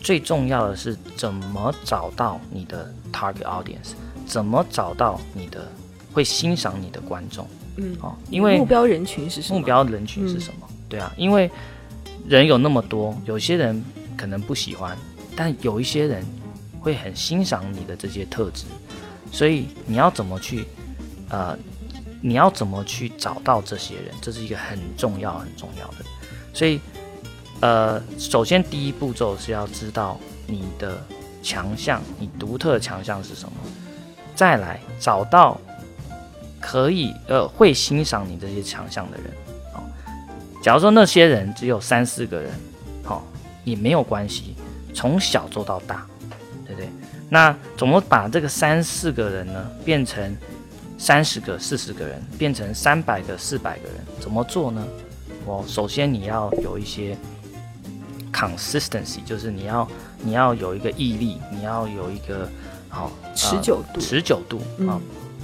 [0.00, 3.92] 最重要的是怎么找到你的 target audience，
[4.28, 5.66] 怎么找到你的。
[6.10, 9.58] 会欣赏你的观众，嗯，哦，因为目标人群是什么？
[9.60, 10.66] 目标人群是什么？
[10.88, 11.48] 对啊，因为
[12.26, 13.84] 人有那么多，有些人
[14.16, 14.98] 可能不喜欢，
[15.36, 16.26] 但有一些人
[16.80, 18.64] 会很欣赏你的这些特质，
[19.30, 20.64] 所以你要怎么去，
[21.28, 21.56] 呃，
[22.20, 24.06] 你要怎么去找到这些人？
[24.20, 26.04] 这是一个很重要、很重要的。
[26.52, 26.80] 所以，
[27.60, 30.18] 呃，首先第一步骤是要知道
[30.48, 31.00] 你的
[31.44, 33.54] 强项，你独特的强项是什么，
[34.38, 35.60] 再来找到。
[36.60, 39.26] 可以，呃，会欣赏你这些强项的人，
[39.74, 39.80] 哦，
[40.60, 42.52] 假如说那些人只有三四个人，
[43.04, 43.24] 好，
[43.64, 44.56] 也没有关系，
[44.92, 46.04] 从小做到大，
[46.66, 46.90] 对不对？
[47.30, 50.36] 那怎么把这个三四个人呢，变成
[50.98, 53.94] 三十个、四十个人，变成三百个、四百个人？
[54.20, 54.84] 怎么做呢？
[55.46, 57.16] 我首先你要有一些
[58.32, 59.88] consistency，就是你要
[60.22, 62.48] 你要有一个毅力，你要有一个
[62.88, 65.00] 好持久度，持久度啊。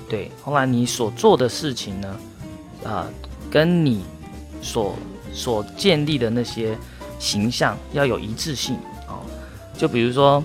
[0.08, 2.16] 对，后来你所做的事情呢，
[2.84, 3.06] 啊，
[3.50, 4.04] 跟你
[4.62, 4.94] 所
[5.32, 6.76] 所建立的那些
[7.18, 8.76] 形象要有一致性
[9.08, 9.24] 哦。
[9.76, 10.42] 就比如说，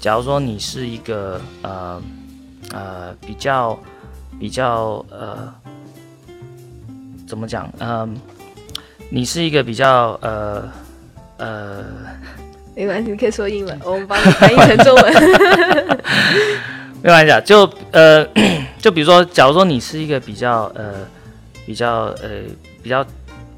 [0.00, 2.02] 假如说你是一个呃
[2.72, 3.78] 呃比较
[4.38, 5.52] 比较呃
[7.26, 7.72] 怎么讲？
[7.78, 8.16] 嗯，
[9.10, 10.70] 你是一个比较呃
[11.38, 11.84] 呃，
[12.78, 15.14] 没关系，你可以说英文， 我们帮你翻译成中文。
[17.02, 18.24] 没关系，就呃，
[18.78, 21.06] 就比如说，假如说你是一个比较呃
[21.66, 22.28] 比较呃
[22.80, 23.04] 比较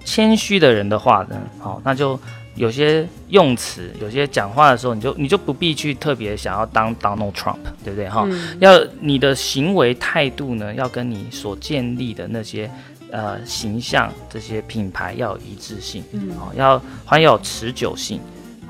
[0.07, 2.18] 谦虚的人的话呢，好，那就
[2.55, 8.27] 有些用词，有些讲话的时候，你就你就不必去特别想要当 Donald Trump，对不对哈？
[8.59, 12.71] 要你的行为态度呢，要跟你所建立的那些
[13.11, 18.21] 呃形象这些品牌要有一致性，嗯，好，要还有持久性，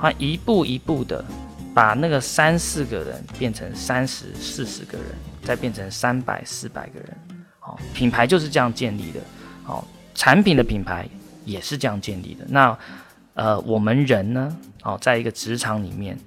[0.01, 1.24] 他一步一步的。
[1.72, 5.07] 把那个三四个人变成三十四十个人，
[5.44, 7.16] 再变成三百四百个人，
[7.61, 9.20] 好，品牌就是这样建立的，
[9.62, 11.09] 好，产品的品牌
[11.44, 12.44] 也是这样建立的。
[12.48, 12.76] 那
[13.34, 16.18] 呃，我们人呢，哦，在一个职场里面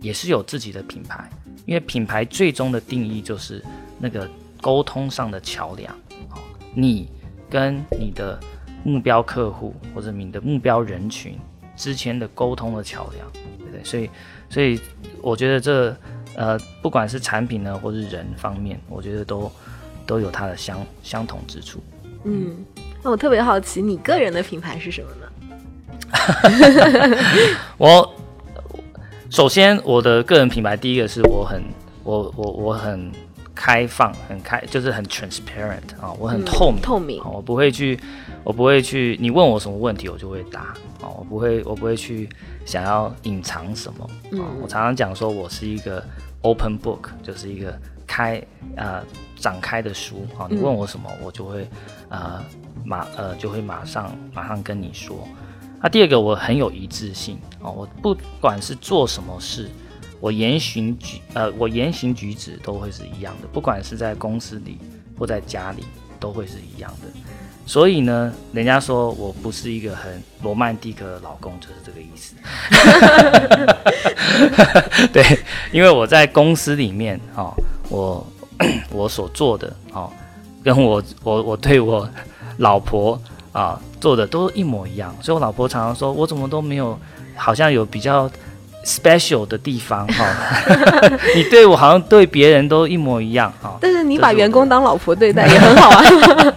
[0.00, 1.28] 也是有自己的品牌，
[1.66, 3.60] 因为品牌最终的定义就是
[3.98, 4.30] 那个
[4.60, 5.92] 沟通上的桥梁，
[6.30, 6.38] 哦，
[6.76, 7.10] 你
[7.50, 8.38] 跟你的
[8.84, 11.36] 目标客户或者你的目标人群
[11.82, 13.26] 之前的沟通的桥梁，
[13.58, 13.82] 对不对？
[13.82, 14.08] 所以，
[14.48, 14.80] 所以
[15.20, 15.92] 我觉得这
[16.36, 19.50] 呃，不管是产品呢，或是人方面，我觉得都
[20.06, 21.82] 都有它的相相同之处。
[22.22, 22.64] 嗯，
[23.02, 25.28] 那我特别好奇，你个人的品牌是什么呢？
[27.76, 28.14] 我
[29.28, 31.64] 首先我的个人品牌，第一个是我很
[32.04, 33.10] 我我我很
[33.54, 37.98] 开放，很开，就是很 transparent 啊，我很透明，透明，我不会去，
[38.44, 42.28] 我不会去，你问我什么问题，我就会答啊，我不会，我不会去
[42.64, 44.04] 想要隐藏什么
[44.40, 44.44] 啊。
[44.60, 46.04] 我常常讲说我是一个
[46.42, 48.42] open book，就是一个开
[48.76, 49.02] 呃
[49.36, 51.68] 展开的书啊，你问我什么，我就会
[52.08, 52.42] 呃
[52.84, 55.28] 马呃就会马上马上跟你说。
[55.82, 59.68] 那第二个，我很有一致性啊，我不管是做什么事，
[60.22, 64.78] 我言行举呃，我言行举止都会是一样的，不管是在公司里
[65.18, 65.82] 或在家里，
[66.20, 67.08] 都会是一样的。
[67.66, 72.36] 所以呢，人家说我不是一个很罗曼蒂克的老公，就是这个意思。
[75.12, 75.24] 对，
[75.72, 77.52] 因为我在公司里面哦，
[77.88, 78.24] 我
[78.92, 80.08] 我所做的哦，
[80.62, 82.08] 跟我我我对我
[82.58, 83.20] 老婆。
[83.52, 86.98] 啊，做的都一模一样，所以我老婆常常说，我怎么都没有，
[87.36, 88.30] 好像有比较
[88.84, 90.26] special 的地方哈。
[91.34, 93.76] 你对我好像对别人都一模一样哈。
[93.80, 96.02] 但是你把员工当老婆对待 也很好啊。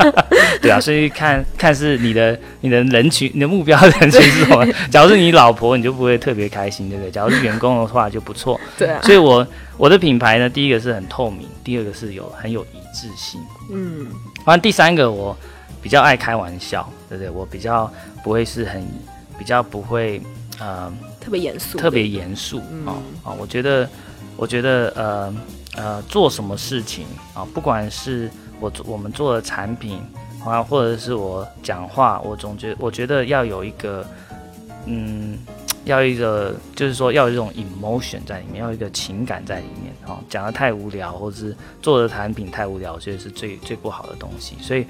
[0.62, 4.66] 对啊，所以看看是你的你的人群，你的目标人群是什么？
[4.90, 7.12] 假如是你老婆，你就不会特别开心，对不对？
[7.12, 8.60] 假如是员工的话就不错。
[8.78, 9.00] 对啊。
[9.04, 9.46] 所以我
[9.78, 13.40] 我的品牌呢，第一个是很透明，第二个是有很有一致性。
[13.72, 14.08] 嗯。
[14.44, 15.36] 反正第三个我。
[15.82, 17.30] 比较爱开玩笑，对不对？
[17.30, 17.88] 我比较
[18.24, 18.84] 不会是很，
[19.38, 20.20] 比较不会，
[20.58, 20.92] 呃，
[21.26, 23.34] 特别严肃，特别严肃啊啊！
[23.40, 23.90] 我觉得，
[24.38, 25.36] 我觉得，呃
[25.76, 30.00] 呃，做什么事情啊，不管是我我们做的产品
[30.46, 34.06] 啊，或者是我讲话，我总觉我觉得要有一个，
[34.86, 35.40] 嗯。
[35.86, 39.94] 要一个，就是说要有一种 emotion 在里面，要一个情感在里面。
[40.08, 44.56] 哦，讲的太无聊，或者是做的产品太无聊，我觉得是最最不好的东西。
[44.64, 44.84] 所以，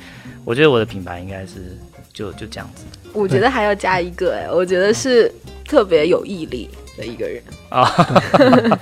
[0.45, 1.77] 我觉得我的品牌应该是
[2.13, 2.85] 就就这样子。
[3.11, 5.29] 我觉得还要加一个，哎，我觉得是
[5.65, 7.89] 特别有毅力的一个人啊。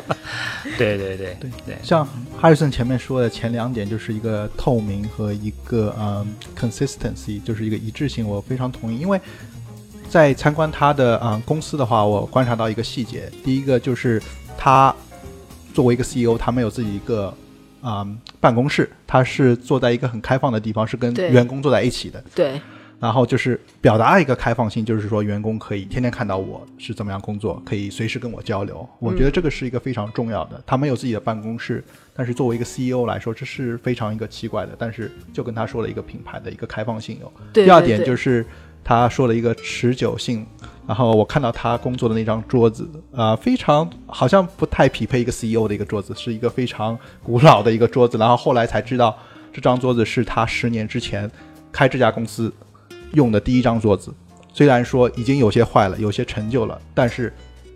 [0.77, 2.07] 对对对对对，像
[2.39, 9.19] 哈里森前面说的前两点，就是一个透明和一个嗯 consistency，就是一个一致性，我非常同意，因为。
[10.09, 13.31] 在参观他的啊公司的话，我观察到一个细节。
[13.43, 14.21] 第一个就是
[14.55, 14.95] 他
[15.73, 17.35] 作为一个 CEO，他没有自己一个
[17.81, 18.05] 啊
[18.39, 22.23] 办公室，他是坐在一个很开放的地方，是跟员工坐在一起的。
[22.35, 22.61] 对。
[23.03, 28.87] 然后就是表达一个开放性，就是说员工可以天天看到我是怎么样工作，可以随时跟我交流。
[28.97, 30.63] 我觉得这个是一个非常重要的。
[30.65, 31.83] 他们有自己的办公室，
[32.15, 34.73] 但是作为一个 CEO 来说，这是非常一个奇怪的。
[34.79, 37.29] 但是就跟他说了一个品牌的一个开放性有。
[37.51, 38.45] 第二点就是。
[38.85, 40.45] 他说了一个持久性，
[40.85, 42.85] 然后我看到他工作的那张桌子，
[43.15, 48.17] 啊，非常好像不太匹配一个 CEO 的一个桌子，是一个非常古老的一个桌子。
[48.17, 49.17] 然后后来才知道，
[49.53, 51.31] 这张桌子是他十年之前
[51.71, 52.53] 开这家公司
[53.13, 54.13] 用的第一张桌子。
[54.53, 57.33] 虽然说已经有些坏了，有些陈旧了，但是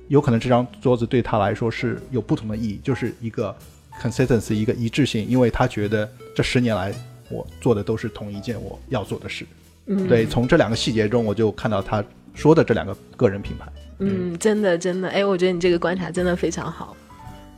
[0.09, 3.55] 有可能这张桌子对他来说是有不同的意义，就是一个
[3.99, 6.93] consistency，一个一致性，因为他觉得这十年来
[7.29, 9.45] 我做的都是同一件我要做的事。
[9.88, 13.65] 嗯对，从这两个细节中，我就看到他说的这两个个人品牌。
[13.99, 16.95] 嗯，真的，真的，哎，我觉得你这个观察真的非常好。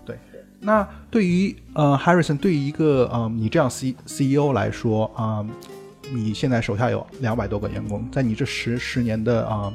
[0.05, 0.17] 对，
[0.61, 5.45] 那对于呃，Harrison，对于一个呃你这样 C C E O 来说啊，
[6.14, 9.74] 你现在手下有两百多个员工，在你这十十年的啊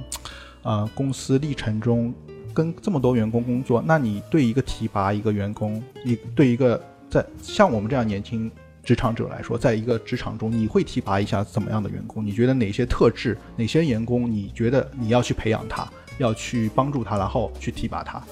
[0.62, 2.12] 啊公司历程中，
[2.52, 8.50] 跟这么多员工工作，那你对一个提拔一个员工，你对一个在像我们这样年轻。
[8.86, 12.22] 职场者来说，在一个职场中，你会提拔一下怎么样的员工？
[12.22, 18.22] 你觉得哪些特质、哪些员工，你觉得你要去培养他，要去帮助他，然后去提拔他？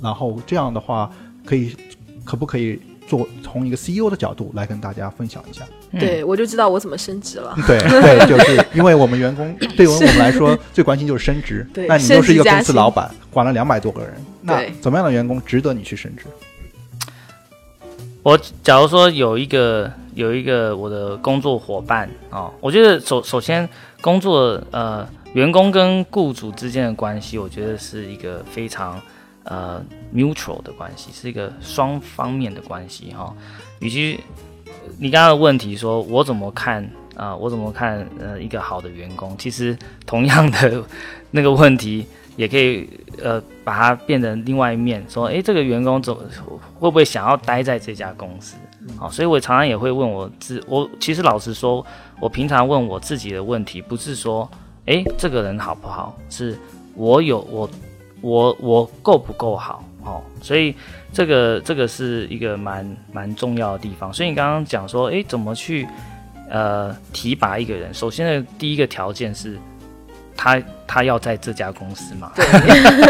[0.00, 1.12] 然后这样的话，
[1.44, 1.76] 可以
[2.24, 2.80] 可不可以
[3.10, 5.64] 做从一个 CEO 的角度来跟大家分享一下？
[5.98, 7.52] 对我就知道我怎么升职了。
[7.66, 11.66] 对对， 就是因为我们员工对于我们来说最关心就是升职。
[11.88, 16.26] 那你又是一个公司老板，管了两百多个人，那怎么样的员工值得你去升职？
[18.22, 23.68] 我假如说有一个有一个我的工作伙伴啊，我觉得首首先
[24.00, 29.00] 工作呃员工跟雇主之间的关系，我觉得是一个非常
[29.50, 29.84] 呃
[30.14, 33.34] mutual 的关系，是一个双方面的关系哈。
[33.80, 34.18] 与其
[34.98, 39.76] 你刚刚的问题说我怎么看啊，我怎么看呃一个好的员工，其实
[40.06, 40.82] 同样的
[41.30, 42.06] 那个问题。
[42.36, 42.88] 也可以
[43.22, 48.56] 呃把它变成另外一面，说，诶，这个员工怎会不会想要待在这家公司？
[48.96, 51.84] 好，所以我常常也会问我自我，其实老实说，
[52.18, 54.48] 我平常问我自己的问题，不是说，
[54.86, 56.56] 诶，这个人好不好，是
[56.94, 57.68] 我有我
[58.20, 59.84] 我我够不够好？
[60.04, 60.74] 哦，所以
[61.12, 64.12] 这个这个是一个蛮蛮重要的地方。
[64.12, 65.86] 所以你刚刚讲说，诶，怎么去
[66.48, 67.92] 呃提拔一个人？
[67.92, 69.58] 首先的第一个条件是。
[70.42, 72.32] 他他要在这家公司嘛？
[72.34, 72.46] 对，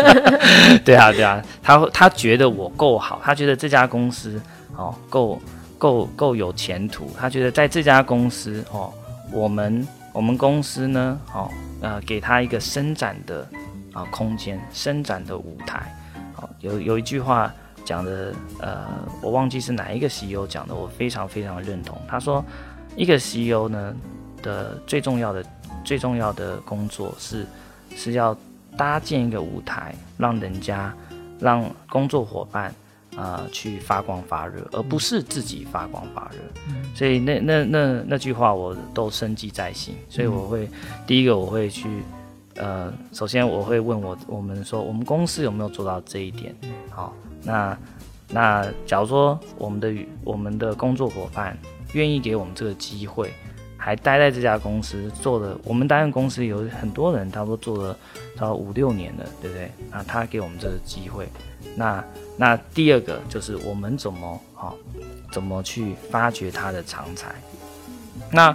[0.83, 4.41] 对啊，对啊，他他觉得我够好，他觉得这家公司
[4.75, 5.41] 哦够
[5.79, 8.93] 够够有前途，他觉得在这家公司哦，
[9.31, 11.49] 我们我们公司呢哦
[11.81, 13.47] 呃给他一个伸展的
[13.93, 15.95] 啊空间，伸展的舞台。
[16.35, 17.53] 好，有有一句话
[17.85, 18.87] 讲的呃，
[19.23, 22.01] 我忘记是哪一个 CEO 讲的，我非常非常认同。
[22.09, 22.45] 他说，
[22.97, 23.95] 一个 CEO 呢
[24.43, 25.45] 的最重要的。
[25.83, 27.47] 最重要的工作是，
[27.97, 28.37] 是要
[28.77, 30.95] 搭建一个舞台，让人家，
[31.39, 32.73] 让工作伙伴，
[33.17, 36.39] 啊，去发光发热，而不是自己发光发热。
[36.95, 39.95] 所以那那那那句话我都深记在心。
[40.11, 40.69] 所以我会
[41.07, 41.89] 第一个我会去，
[42.61, 46.55] 呃，首先我会问我我们说我们公司有没有做到这一点？
[46.91, 47.77] 好，那
[48.29, 49.93] 那假如说我们的
[50.23, 51.57] 我们的工作伙伴
[51.95, 53.33] 愿意给我们这个机会。
[53.83, 57.97] 还待在这家公司做了，我们担任公司有很多人，他都做了
[58.37, 59.71] 到五六年了，对不对？
[59.91, 61.27] 那他给我们这个机会，
[61.77, 62.05] 那
[62.37, 64.77] 那第二个就是我们怎么好，
[65.33, 67.35] 怎么去发掘他的长才？
[68.31, 68.55] 那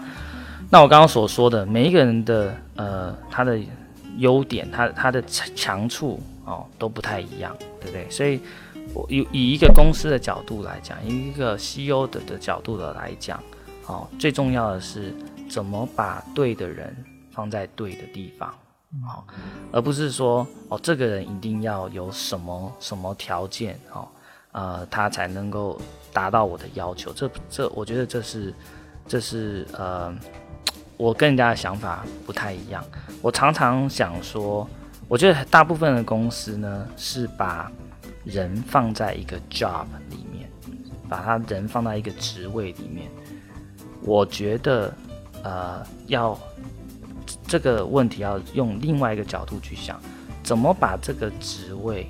[0.70, 3.58] 那我刚刚所说的每一个人的呃他的
[4.18, 8.10] 优点，它它的强强处哦都不太一样，对不对？
[8.10, 8.40] 所以
[8.94, 13.42] 我以以一个公司的角度来讲，以一个 CEO 的的角度的来讲。
[13.88, 15.14] 哦，最重要的是
[15.48, 16.92] 怎么把对的人
[17.32, 18.50] 放在对的地方，
[19.04, 19.22] 哦，
[19.72, 24.08] 而不是说哦，这个人一定要有什么什么条件，哦，
[24.54, 25.80] 呃，他才能够
[26.12, 27.14] 达到我的要求。
[27.14, 28.52] 这这，我觉得这是
[29.08, 30.12] 这是呃，
[30.98, 32.84] 我跟人家的想法不太一样。
[33.22, 34.68] 我常常想说，
[35.08, 37.72] 我觉得大部分的公司呢，是把
[38.24, 40.50] 人放在一个 job 里面，
[41.10, 43.10] 把他人放在一个职位里面。
[44.02, 44.94] 我觉得，
[45.44, 46.38] 呃，要
[47.48, 50.00] 这个问题要用另外一个角度去想，
[50.44, 52.08] 怎么把这个职位，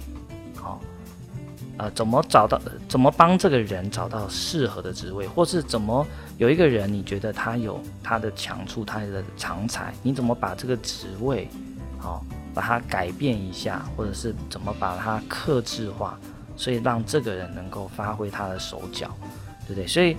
[1.78, 6.06] 呃，怎么找到，怎么帮这个人找到适合的职位，或是怎么
[6.38, 11.48] 有一个人你觉得他有他的强处，他的长才，你怎么把这个职位，
[11.98, 12.24] 好，
[12.54, 16.18] 把它改变一下，或者是怎么把它克制化，
[16.56, 19.10] 所以让这个人能够发挥他的手脚，
[19.68, 19.88] 对不对？
[19.88, 20.16] 所以。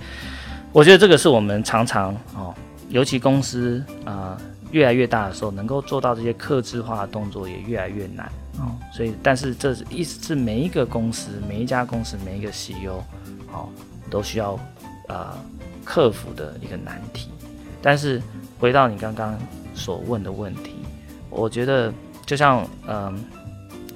[0.73, 2.53] 我觉得这个是我们常常哦，
[2.89, 4.37] 尤其公司啊
[4.69, 8.29] 越来越大的时候，能够做到这些克制化的动作也越来越难
[8.59, 8.76] 哦。
[8.91, 13.03] 所以，但是这是意思是每一个公司、每一家公司、每一个 CEO
[13.51, 13.69] 哦，
[14.09, 14.59] 都需要
[15.07, 15.37] 呃
[15.83, 17.29] 克服的一个难题。
[17.81, 18.21] 但是
[18.59, 19.37] 回到你刚刚
[19.73, 20.75] 所问的问题，
[21.29, 21.93] 我觉得
[22.25, 23.23] 就像嗯，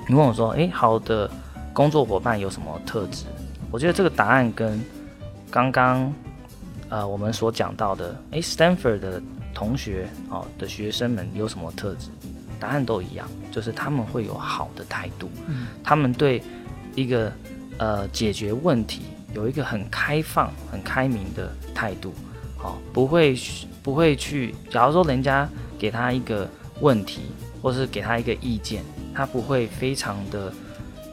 [0.08, 1.30] 你问我说，诶，好的
[1.74, 3.26] 工作伙伴有什么特质？
[3.72, 4.80] 我觉得这个答案跟
[5.50, 6.14] 刚刚。
[6.94, 9.22] 呃，我们所讲到的，诶 s t a n f o r d 的
[9.54, 12.10] 同学哦的学生们有什么特质？
[12.62, 15.28] 答案都一样，就是他们会有好的态度，
[15.84, 16.42] 他们对
[16.94, 17.34] 一个
[17.80, 19.02] 呃解决问题
[19.34, 22.14] 有一个很开放、很开明的态度，
[22.56, 23.36] 好，不会
[23.82, 25.50] 不会去，假如说人家
[25.80, 26.48] 给他一个
[26.82, 27.22] 问题，
[27.64, 28.84] 或是给他一个意见，
[29.16, 30.54] 他不会非常的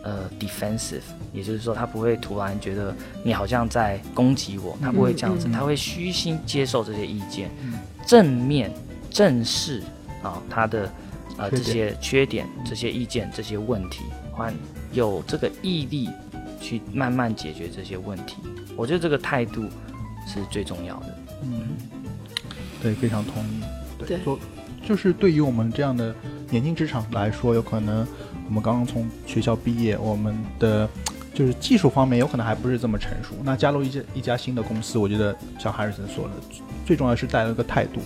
[0.03, 1.01] 呃 defensive。
[1.30, 7.51] 也就是说，他不会突然觉得你好像在攻击我，他不会这样子，他会虚心接受这些意见，
[8.07, 8.72] 正面
[9.11, 9.82] 正视
[10.22, 10.90] 啊他的
[11.39, 14.05] 啊这些缺点、这些意见、这些问题，
[14.36, 14.53] 还
[14.93, 16.11] 有这个毅力
[16.61, 18.36] 去慢慢解决这些问题。
[18.76, 19.62] 我觉得这个态度
[20.26, 21.18] 是最重要的。
[21.45, 21.68] 嗯，
[22.82, 23.62] 对，非常同意。
[24.05, 24.39] 对，说
[24.86, 26.14] 就是对于我们这样的
[26.51, 28.07] 年轻职场来说，有可能
[28.47, 30.86] 我们刚刚从学校毕业，我们的。
[31.34, 36.30] 就是技术方面有可能还不是这么成熟，那加入一家一家新的公司，我觉得像海尔森说的，
[36.84, 38.01] 最重要是带了个态度，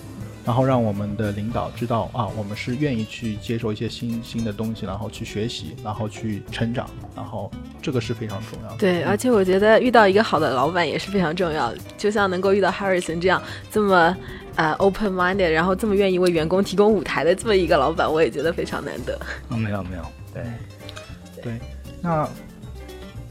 [0.45, 7.49] 然后让我们的领导知道啊，我们是愿意去接受一些新新的东西，然后去学习，然后去成长，然后
[7.81, 8.77] 这个是非常重要的。
[8.77, 13.41] 对，而且我觉得遇到一个好的老板也是非常重要，就像能够遇到 Harrison 这样
[13.71, 14.15] 这么
[14.55, 19.19] 呃 open minded，然后这么愿意为员工提供舞台的这么一个老板，我也觉得非常难得。
[19.49, 20.43] 嗯，没有没有，对
[21.41, 21.59] 对，
[22.01, 22.27] 那。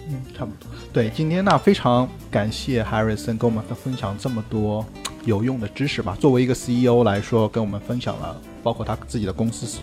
[0.08, 0.68] 嗯，差不多。
[0.92, 4.84] 对，今天呢，非常感谢 Harrison 跟我们分享这么多
[5.24, 6.16] 有用的知识吧。
[6.20, 9.80] 作为一个 CEO 来说，跟我们分享了包括他自己的公司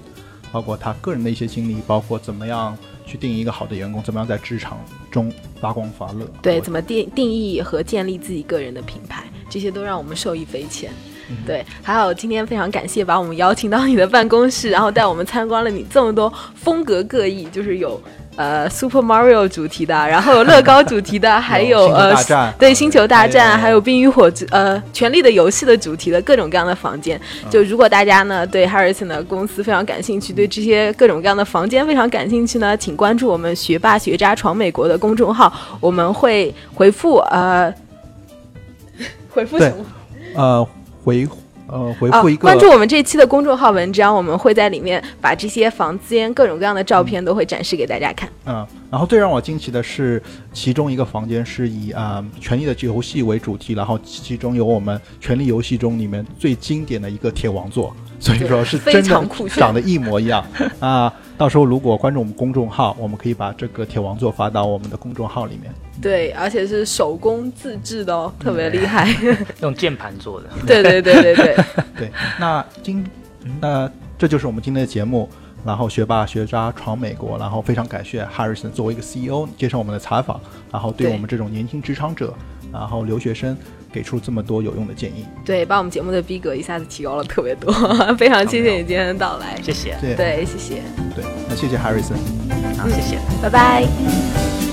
[0.51, 2.75] 包括他个人的一些经历，包括怎么样
[3.05, 4.79] 去定义一个好的员工，怎么样在职场
[5.11, 5.31] 中
[5.61, 6.25] 发光发热。
[6.41, 10.91] 对，怎么定定义和建立自己个人的品牌，这些都让我们受益匪浅。
[11.45, 18.01] 对，还有今天非常感谢把我们邀请到你的办公室，然后带我们参观了你这么多风格各异，就是有
[18.35, 22.15] 呃 Super Mario 主题的，然后有乐高主题的，还有呃
[22.57, 27.19] 对星球大战，还有冰与火之呃权力的游戏的主题的各种各样的房间。
[27.49, 37.73] 就如果大家呢对 Harrison 的公司非常感兴趣，对这些各种各样的房间非常感兴趣呢，请关注我们学霸学渣闯美国的公众号，我们会回复呃
[39.29, 39.85] 回复什么？
[40.35, 40.67] 呃。
[41.03, 41.27] 回
[41.67, 48.27] 呃回复一个关注我们这期的公众号文章，我们会在里面把这些房间各种各样的照片都会展示给大家看。
[48.45, 50.21] 嗯，然后最让我惊奇的是，
[50.51, 60.45] 其中一个房间是以啊《权力的游戏》为主题，然后其中有我们《权力游戏》中里面最经典的一个铁王座，所以说是真的长得一模一样
[60.79, 61.13] 啊。
[61.37, 65.73] 到时候如果关注我们公众号，我们可以把这个铁王座发到我们的公众号里面。
[66.01, 69.07] 对，而且是手工自制的哦，特别厉害，
[69.61, 70.47] 用键盘做的。
[70.67, 71.65] 对对对对对
[71.97, 72.11] 对。
[72.37, 73.05] 那今
[73.61, 75.29] 那这就是我们今天的节目。
[75.65, 80.39] 然后学霸学渣闯美国，然后非常感谢 Harrison 作为一个 CEO 接受我们的采访，
[80.71, 82.33] 然后对我们这种年轻职场者，
[82.71, 83.57] 然后留学生
[83.91, 85.25] 给出这么多有用的建议。
[85.43, 87.71] 对，把我们节目的逼格一下子提高了特别多，
[88.17, 89.59] 非常谢谢你今天的到来。
[89.61, 89.97] 谢谢。
[90.01, 90.81] 对，谢谢。
[91.15, 92.17] 对，那谢谢 Harrison。
[92.77, 93.19] 好，谢谢。
[93.41, 94.68] 拜拜。